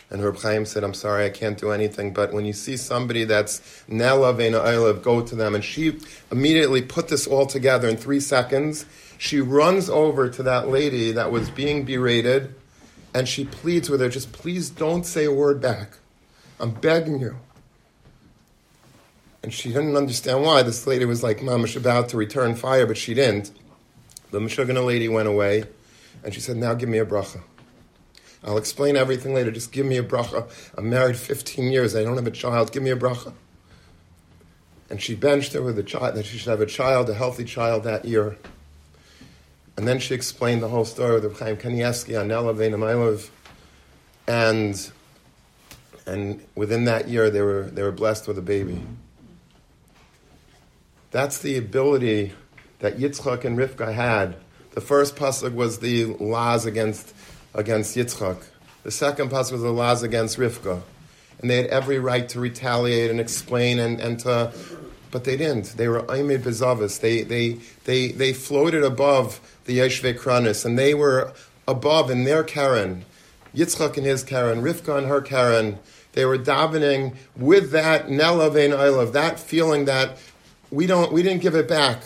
And 0.09 0.23
Reb 0.23 0.37
Chaim 0.39 0.65
said, 0.65 0.83
I'm 0.83 0.95
sorry, 0.95 1.25
I 1.25 1.29
can't 1.29 1.59
do 1.59 1.71
anything, 1.71 2.11
but 2.11 2.33
when 2.33 2.45
you 2.45 2.53
see 2.53 2.75
somebody 2.75 3.23
that's 3.23 3.59
Nela 3.87 4.35
Vena 4.35 4.59
Eilev, 4.59 5.03
go 5.03 5.21
to 5.21 5.35
them. 5.35 5.53
And 5.53 5.63
she 5.63 5.99
immediately 6.31 6.81
put 6.81 7.09
this 7.09 7.27
all 7.27 7.45
together 7.45 7.87
in 7.87 7.97
three 7.97 8.19
seconds. 8.19 8.85
She 9.19 9.39
runs 9.39 9.89
over 9.89 10.27
to 10.27 10.43
that 10.43 10.69
lady 10.69 11.11
that 11.11 11.31
was 11.31 11.51
being 11.51 11.83
berated, 11.83 12.55
and 13.13 13.27
she 13.27 13.45
pleads 13.45 13.91
with 13.91 14.01
her, 14.01 14.09
just 14.09 14.31
please 14.31 14.71
don't 14.71 15.05
say 15.05 15.25
a 15.25 15.31
word 15.31 15.61
back. 15.61 15.97
I'm 16.59 16.71
begging 16.71 17.19
you. 17.19 17.37
And 19.47 19.53
she 19.53 19.69
didn't 19.69 19.95
understand 19.95 20.43
why. 20.43 20.61
This 20.61 20.85
lady 20.85 21.05
was 21.05 21.23
like, 21.23 21.39
Mamish 21.39 21.77
about 21.77 22.09
to 22.09 22.17
return 22.17 22.53
fire, 22.53 22.85
but 22.85 22.97
she 22.97 23.13
didn't. 23.13 23.49
The 24.31 24.39
Meshuggah 24.39 24.85
lady 24.85 25.07
went 25.07 25.29
away, 25.29 25.63
and 26.21 26.33
she 26.33 26.41
said, 26.41 26.57
Now 26.57 26.73
give 26.73 26.89
me 26.89 26.97
a 26.97 27.05
bracha. 27.05 27.39
I'll 28.43 28.57
explain 28.57 28.97
everything 28.97 29.33
later. 29.33 29.49
Just 29.49 29.71
give 29.71 29.85
me 29.85 29.95
a 29.95 30.03
bracha. 30.03 30.49
I'm 30.77 30.89
married 30.89 31.15
15 31.15 31.71
years. 31.71 31.95
I 31.95 32.03
don't 32.03 32.17
have 32.17 32.27
a 32.27 32.31
child. 32.31 32.73
Give 32.73 32.83
me 32.83 32.89
a 32.89 32.97
bracha. 32.97 33.31
And 34.89 35.01
she 35.01 35.15
benched 35.15 35.53
her 35.53 35.61
with 35.61 35.79
a 35.79 35.83
child, 35.83 36.15
that 36.15 36.25
she 36.25 36.37
should 36.37 36.49
have 36.49 36.59
a 36.59 36.65
child, 36.65 37.09
a 37.09 37.13
healthy 37.13 37.45
child 37.45 37.85
that 37.85 38.03
year. 38.03 38.37
And 39.77 39.87
then 39.87 39.99
she 39.99 40.13
explained 40.13 40.61
the 40.61 40.67
whole 40.67 40.83
story 40.83 41.21
with 41.21 41.39
Chaim 41.39 41.55
Kanievsky 41.55 42.19
on 42.19 42.27
Elav 42.27 43.29
and 44.27 44.91
and 46.05 46.45
within 46.53 46.83
that 46.83 47.07
year 47.07 47.29
they 47.29 47.41
were 47.41 47.63
they 47.63 47.83
were 47.83 47.93
blessed 47.93 48.27
with 48.27 48.37
a 48.37 48.41
baby. 48.41 48.83
That's 51.11 51.39
the 51.39 51.57
ability 51.57 52.33
that 52.79 52.97
Yitzchak 52.97 53.45
and 53.45 53.57
Rivka 53.57 53.93
had. 53.93 54.35
The 54.71 54.81
first 54.81 55.15
pasuk 55.15 55.53
was 55.53 55.79
the 55.79 56.05
laws 56.05 56.65
against, 56.65 57.13
against 57.53 57.95
Yitzchak. 57.95 58.43
The 58.83 58.91
second 58.91 59.31
pasuk 59.31 59.53
was 59.53 59.61
the 59.61 59.71
laws 59.71 60.03
against 60.03 60.37
Rivka. 60.37 60.81
And 61.39 61.49
they 61.49 61.57
had 61.57 61.67
every 61.67 61.99
right 61.99 62.27
to 62.29 62.39
retaliate 62.39 63.09
and 63.09 63.19
explain 63.19 63.79
and, 63.79 63.99
and 63.99 64.19
to, 64.21 64.51
but 65.11 65.23
they 65.23 65.37
didn't. 65.37 65.77
They 65.77 65.87
were 65.87 66.01
Aimid 66.03 66.39
Bezavis. 66.39 66.99
They, 66.99 67.23
they, 67.23 67.59
they, 67.85 68.09
they 68.09 68.33
floated 68.33 68.83
above 68.83 69.39
the 69.65 69.79
Yeshve 69.79 70.19
Kranis, 70.19 70.65
and 70.65 70.77
they 70.77 70.93
were 70.93 71.31
above 71.67 72.09
in 72.09 72.23
their 72.23 72.43
Karen. 72.43 73.05
Yitzchak 73.55 73.97
and 73.97 74.05
his 74.05 74.23
Karen, 74.23 74.61
Rivka 74.61 74.97
and 74.97 75.07
her 75.07 75.21
Karen. 75.21 75.79
They 76.13 76.25
were 76.25 76.37
davening 76.37 77.15
with 77.35 77.71
that 77.71 78.07
Nela 78.07 78.51
Vein 78.51 78.71
Eilav, 78.71 79.13
that 79.13 79.39
feeling 79.39 79.85
that 79.85 80.17
we, 80.71 80.85
don't, 80.85 81.11
we 81.11 81.23
didn't 81.23 81.41
give 81.41 81.55
it 81.55 81.67
back. 81.67 82.01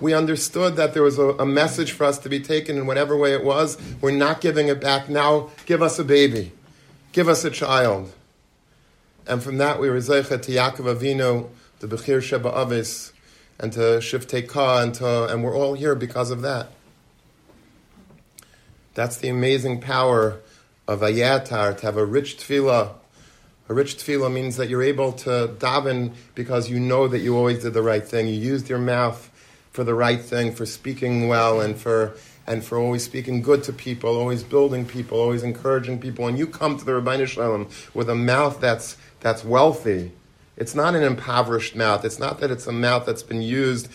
We 0.00 0.12
understood 0.12 0.76
that 0.76 0.94
there 0.94 1.02
was 1.02 1.18
a, 1.18 1.28
a, 1.30 1.46
message 1.46 1.92
for 1.92 2.04
us 2.04 2.18
to 2.18 2.28
be 2.28 2.40
taken 2.40 2.76
in 2.76 2.86
whatever 2.86 3.16
way 3.16 3.32
it 3.32 3.44
was. 3.44 3.78
We're 4.00 4.10
not 4.10 4.40
giving 4.40 4.68
it 4.68 4.80
back. 4.80 5.08
Now, 5.08 5.50
give 5.64 5.80
us 5.80 5.98
a 5.98 6.04
baby. 6.04 6.52
Give 7.12 7.28
us 7.28 7.44
a 7.44 7.50
child. 7.50 8.12
And 9.26 9.42
from 9.42 9.58
that, 9.58 9.80
we 9.80 9.88
were 9.88 9.96
Zeicha 9.96 10.40
to 10.42 10.52
Yaakov 10.52 10.96
Avinu, 10.96 11.48
the 11.80 11.88
Bechir 11.88 12.22
Sheba 12.22 12.52
Avis, 12.54 13.12
and 13.58 13.72
to 13.72 13.80
Shiftei 13.80 14.46
Ka, 14.46 14.82
and, 14.82 14.94
to, 14.94 15.26
and 15.26 15.42
we're 15.42 15.56
all 15.56 15.74
here 15.74 15.94
because 15.94 16.30
of 16.30 16.42
that. 16.42 16.68
That's 18.94 19.16
the 19.16 19.28
amazing 19.28 19.80
power 19.80 20.40
of 20.86 21.00
Ayatar, 21.00 21.76
to 21.78 21.86
have 21.86 21.96
a 21.96 22.04
rich 22.04 22.36
tefillah. 22.36 22.94
A 23.68 23.74
rich 23.74 23.96
tefillah 23.96 24.32
means 24.32 24.56
that 24.56 24.68
you're 24.68 24.82
able 24.82 25.12
to 25.12 25.50
daven 25.58 26.12
because 26.34 26.70
you 26.70 26.78
know 26.78 27.08
that 27.08 27.18
you 27.18 27.36
always 27.36 27.62
did 27.62 27.74
the 27.74 27.82
right 27.82 28.06
thing. 28.06 28.28
You 28.28 28.34
used 28.34 28.68
your 28.68 28.78
mouth 28.78 29.30
for 29.72 29.82
the 29.82 29.94
right 29.94 30.20
thing, 30.20 30.54
for 30.54 30.64
speaking 30.64 31.28
well, 31.28 31.60
and 31.60 31.76
for 31.76 32.14
and 32.46 32.64
for 32.64 32.78
always 32.78 33.02
speaking 33.02 33.42
good 33.42 33.64
to 33.64 33.72
people, 33.72 34.16
always 34.16 34.44
building 34.44 34.86
people, 34.86 35.18
always 35.18 35.42
encouraging 35.42 35.98
people. 35.98 36.28
And 36.28 36.38
you 36.38 36.46
come 36.46 36.78
to 36.78 36.84
the 36.84 36.94
Rabbi 36.94 37.24
Shalom 37.24 37.68
with 37.92 38.08
a 38.08 38.14
mouth 38.14 38.60
that's 38.60 38.96
that's 39.20 39.44
wealthy. 39.44 40.12
It's 40.56 40.74
not 40.74 40.94
an 40.94 41.02
impoverished 41.02 41.74
mouth. 41.74 42.04
It's 42.04 42.18
not 42.18 42.40
that 42.40 42.50
it's 42.50 42.66
a 42.66 42.72
mouth 42.72 43.04
that's 43.04 43.24
been 43.24 43.42
used 43.42 43.88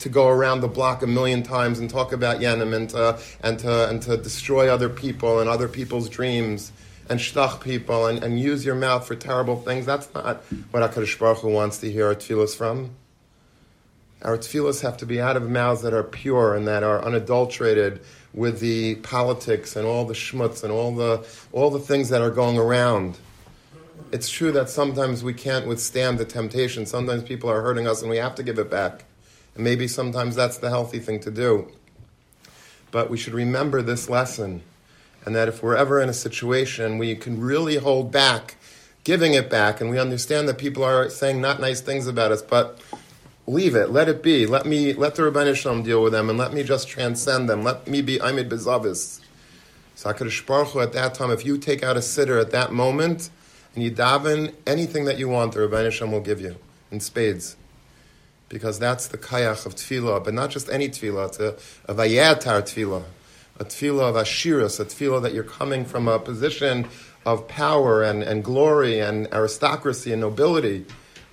to 0.00 0.08
go 0.08 0.28
around 0.28 0.60
the 0.60 0.68
block 0.68 1.02
a 1.02 1.06
million 1.06 1.42
times 1.42 1.78
and 1.78 1.88
talk 1.88 2.12
about 2.12 2.40
Yenim 2.40 2.74
and 2.74 2.90
to, 2.90 3.18
and 3.42 3.58
to, 3.60 3.88
and 3.88 4.02
to 4.02 4.16
destroy 4.16 4.68
other 4.68 4.88
people 4.88 5.40
and 5.40 5.48
other 5.48 5.68
people's 5.68 6.08
dreams 6.08 6.72
and 7.10 7.18
shtach 7.18 7.60
people 7.60 8.06
and, 8.06 8.22
and 8.22 8.38
use 8.38 8.64
your 8.64 8.76
mouth 8.76 9.04
for 9.04 9.16
terrible 9.16 9.56
things. 9.56 9.84
That's 9.84 10.08
not 10.14 10.44
what 10.70 10.88
HaKadosh 10.88 11.18
Baruch 11.18 11.38
Hu 11.38 11.48
wants 11.48 11.78
to 11.78 11.90
hear 11.90 12.06
our 12.06 12.14
tefillas 12.14 12.56
from. 12.56 12.90
Our 14.22 14.38
tefillas 14.38 14.82
have 14.82 14.96
to 14.98 15.06
be 15.06 15.20
out 15.20 15.36
of 15.36 15.50
mouths 15.50 15.82
that 15.82 15.92
are 15.92 16.04
pure 16.04 16.54
and 16.54 16.68
that 16.68 16.84
are 16.84 17.04
unadulterated 17.04 18.00
with 18.32 18.60
the 18.60 18.94
politics 18.96 19.74
and 19.74 19.86
all 19.86 20.04
the 20.04 20.14
schmutz 20.14 20.62
and 20.62 20.72
all 20.72 20.94
the, 20.94 21.26
all 21.52 21.70
the 21.70 21.80
things 21.80 22.10
that 22.10 22.22
are 22.22 22.30
going 22.30 22.56
around. 22.56 23.18
It's 24.12 24.30
true 24.30 24.52
that 24.52 24.70
sometimes 24.70 25.24
we 25.24 25.34
can't 25.34 25.66
withstand 25.66 26.18
the 26.18 26.24
temptation. 26.24 26.86
Sometimes 26.86 27.24
people 27.24 27.50
are 27.50 27.60
hurting 27.60 27.88
us 27.88 28.02
and 28.02 28.10
we 28.10 28.18
have 28.18 28.36
to 28.36 28.44
give 28.44 28.58
it 28.60 28.70
back. 28.70 29.04
And 29.56 29.64
maybe 29.64 29.88
sometimes 29.88 30.36
that's 30.36 30.58
the 30.58 30.68
healthy 30.68 31.00
thing 31.00 31.18
to 31.20 31.30
do. 31.32 31.72
But 32.92 33.10
we 33.10 33.16
should 33.16 33.34
remember 33.34 33.82
this 33.82 34.08
lesson. 34.08 34.62
And 35.24 35.34
that 35.34 35.48
if 35.48 35.62
we're 35.62 35.76
ever 35.76 36.00
in 36.00 36.08
a 36.08 36.14
situation 36.14 36.98
we 36.98 37.14
can 37.14 37.40
really 37.40 37.76
hold 37.76 38.10
back 38.10 38.56
giving 39.04 39.34
it 39.34 39.48
back, 39.48 39.80
and 39.80 39.90
we 39.90 39.98
understand 39.98 40.48
that 40.48 40.58
people 40.58 40.84
are 40.84 41.08
saying 41.08 41.40
not 41.40 41.60
nice 41.60 41.80
things 41.80 42.06
about 42.06 42.32
us, 42.32 42.42
but 42.42 42.78
leave 43.46 43.74
it, 43.74 43.90
let 43.90 44.08
it 44.08 44.22
be. 44.22 44.46
Let 44.46 44.66
me 44.66 44.92
let 44.92 45.14
the 45.14 45.24
Rabbi 45.24 45.52
Shalom 45.54 45.82
deal 45.82 46.02
with 46.02 46.12
them, 46.12 46.28
and 46.28 46.38
let 46.38 46.52
me 46.52 46.62
just 46.62 46.88
transcend 46.88 47.48
them. 47.48 47.62
Let 47.62 47.88
me 47.88 48.02
be 48.02 48.18
Amid 48.18 48.50
Bezavis. 48.50 49.20
So 49.94 50.12
HaKadosh 50.12 50.46
Baruch 50.46 50.68
Hu, 50.68 50.80
at 50.80 50.92
that 50.92 51.14
time, 51.14 51.30
if 51.30 51.44
you 51.44 51.58
take 51.58 51.82
out 51.82 51.96
a 51.96 52.02
sitter 52.02 52.38
at 52.38 52.50
that 52.52 52.72
moment, 52.72 53.30
and 53.74 53.84
you 53.84 53.90
daven 53.90 54.54
anything 54.66 55.04
that 55.04 55.18
you 55.18 55.28
want, 55.28 55.54
the 55.54 55.66
Rabbi 55.66 55.88
Shalom 55.90 56.12
will 56.12 56.20
give 56.20 56.40
you 56.40 56.56
in 56.90 57.00
spades. 57.00 57.56
Because 58.48 58.80
that's 58.80 59.06
the 59.06 59.18
kayach 59.18 59.64
of 59.64 59.76
tefillah, 59.76 60.24
but 60.24 60.34
not 60.34 60.50
just 60.50 60.68
any 60.70 60.88
tefillah, 60.88 61.28
it's 61.28 61.38
a, 61.38 61.56
a 61.90 61.94
vayatar 61.94 62.62
tefillah, 62.62 63.04
a 63.60 63.64
tefillah 63.64 64.08
of 64.08 64.14
ashiras, 64.16 64.80
a 64.80 64.84
tefillah 64.86 65.22
that 65.22 65.34
you're 65.34 65.44
coming 65.44 65.84
from 65.84 66.08
a 66.08 66.18
position 66.18 66.88
of 67.26 67.46
power 67.46 68.02
and, 68.02 68.22
and 68.22 68.42
glory 68.42 68.98
and 68.98 69.28
aristocracy 69.32 70.10
and 70.12 70.22
nobility, 70.22 70.86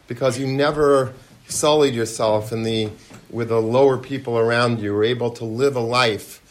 because 0.08 0.38
you 0.38 0.46
never 0.46 1.14
sullied 1.48 1.96
yourself 1.96 2.52
in 2.52 2.64
the, 2.64 2.90
with 3.30 3.48
the 3.48 3.62
lower 3.62 3.98
people 3.98 4.38
around 4.38 4.82
you, 4.82 4.94
were 4.94 5.06
able 5.06 5.32
to 5.32 5.46
live 5.46 5.78
a 5.78 5.82
life, 5.82 6.42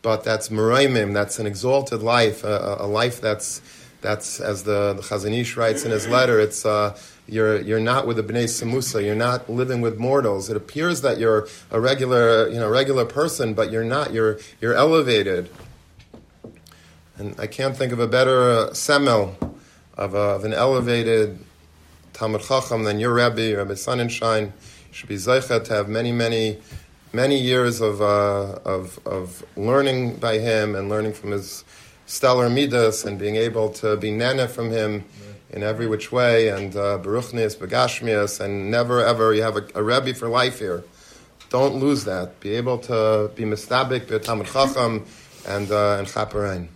but 0.00 0.24
that's 0.24 0.48
meraimim, 0.48 1.12
that's 1.12 1.38
an 1.38 1.46
exalted 1.46 2.02
life, 2.02 2.42
a, 2.42 2.78
a, 2.80 2.86
life 2.86 3.20
that's, 3.20 3.60
that's 4.00 4.40
as 4.40 4.62
the, 4.62 4.94
the 4.94 5.02
Chazon 5.02 5.38
Ish 5.38 5.58
writes 5.58 5.84
in 5.84 5.90
his 5.90 6.08
letter, 6.08 6.40
it's, 6.40 6.64
uh, 6.64 6.98
you're, 7.28 7.60
you're 7.60 7.80
not 7.80 8.06
with 8.06 8.16
the 8.16 8.22
Bnei 8.22 8.44
Samusa, 8.44 9.04
you're 9.04 9.14
not 9.14 9.50
living 9.50 9.80
with 9.80 9.98
mortals. 9.98 10.48
It 10.48 10.56
appears 10.56 11.00
that 11.02 11.18
you're 11.18 11.48
a 11.70 11.80
regular, 11.80 12.48
you 12.48 12.58
know, 12.58 12.68
regular 12.68 13.04
person, 13.04 13.54
but 13.54 13.70
you're 13.72 13.84
not, 13.84 14.12
you're, 14.12 14.38
you're 14.60 14.74
elevated. 14.74 15.50
And 17.18 17.38
I 17.40 17.46
can't 17.46 17.76
think 17.76 17.92
of 17.92 17.98
a 17.98 18.06
better 18.06 18.50
uh, 18.50 18.72
semel 18.74 19.36
of, 19.96 20.14
a, 20.14 20.18
of 20.18 20.44
an 20.44 20.52
elevated 20.52 21.38
Talmud 22.12 22.42
Chacham 22.42 22.84
than 22.84 23.00
your 23.00 23.12
Rebbe, 23.12 23.56
Rabbi 23.56 23.72
Sonnenschein. 23.72 24.46
You 24.46 24.52
should 24.92 25.08
be 25.08 25.16
Zeichet 25.16 25.64
to 25.64 25.74
have 25.74 25.88
many, 25.88 26.12
many, 26.12 26.58
many 27.12 27.40
years 27.40 27.80
of, 27.80 28.00
uh, 28.00 28.58
of, 28.64 29.00
of 29.06 29.44
learning 29.56 30.16
by 30.16 30.38
him 30.38 30.74
and 30.74 30.88
learning 30.88 31.14
from 31.14 31.32
his 31.32 31.64
stellar 32.06 32.48
midas 32.48 33.04
and 33.04 33.18
being 33.18 33.36
able 33.36 33.68
to 33.70 33.96
be 33.96 34.12
nana 34.12 34.46
from 34.46 34.70
him 34.70 35.04
in 35.56 35.62
every 35.62 35.86
which 35.86 36.12
way 36.12 36.48
and 36.48 36.76
uh, 36.76 36.98
baruchnias, 37.02 37.56
begashmias, 37.56 38.40
and 38.40 38.70
never 38.70 39.02
ever 39.02 39.32
you 39.32 39.42
have 39.42 39.56
a, 39.56 39.66
a 39.74 39.82
Rebbe 39.82 40.12
for 40.12 40.28
life 40.28 40.58
here. 40.58 40.84
Don't 41.48 41.76
lose 41.76 42.04
that. 42.04 42.38
Be 42.40 42.54
able 42.56 42.78
to 42.90 43.30
be 43.34 43.44
mistabik, 43.44 44.08
be 44.08 44.16
a 44.16 44.18
Talmud 44.18 44.46
Chacham, 44.46 45.06
and, 45.48 45.70
uh, 45.70 45.96
and 45.98 46.06
Chaperein. 46.06 46.68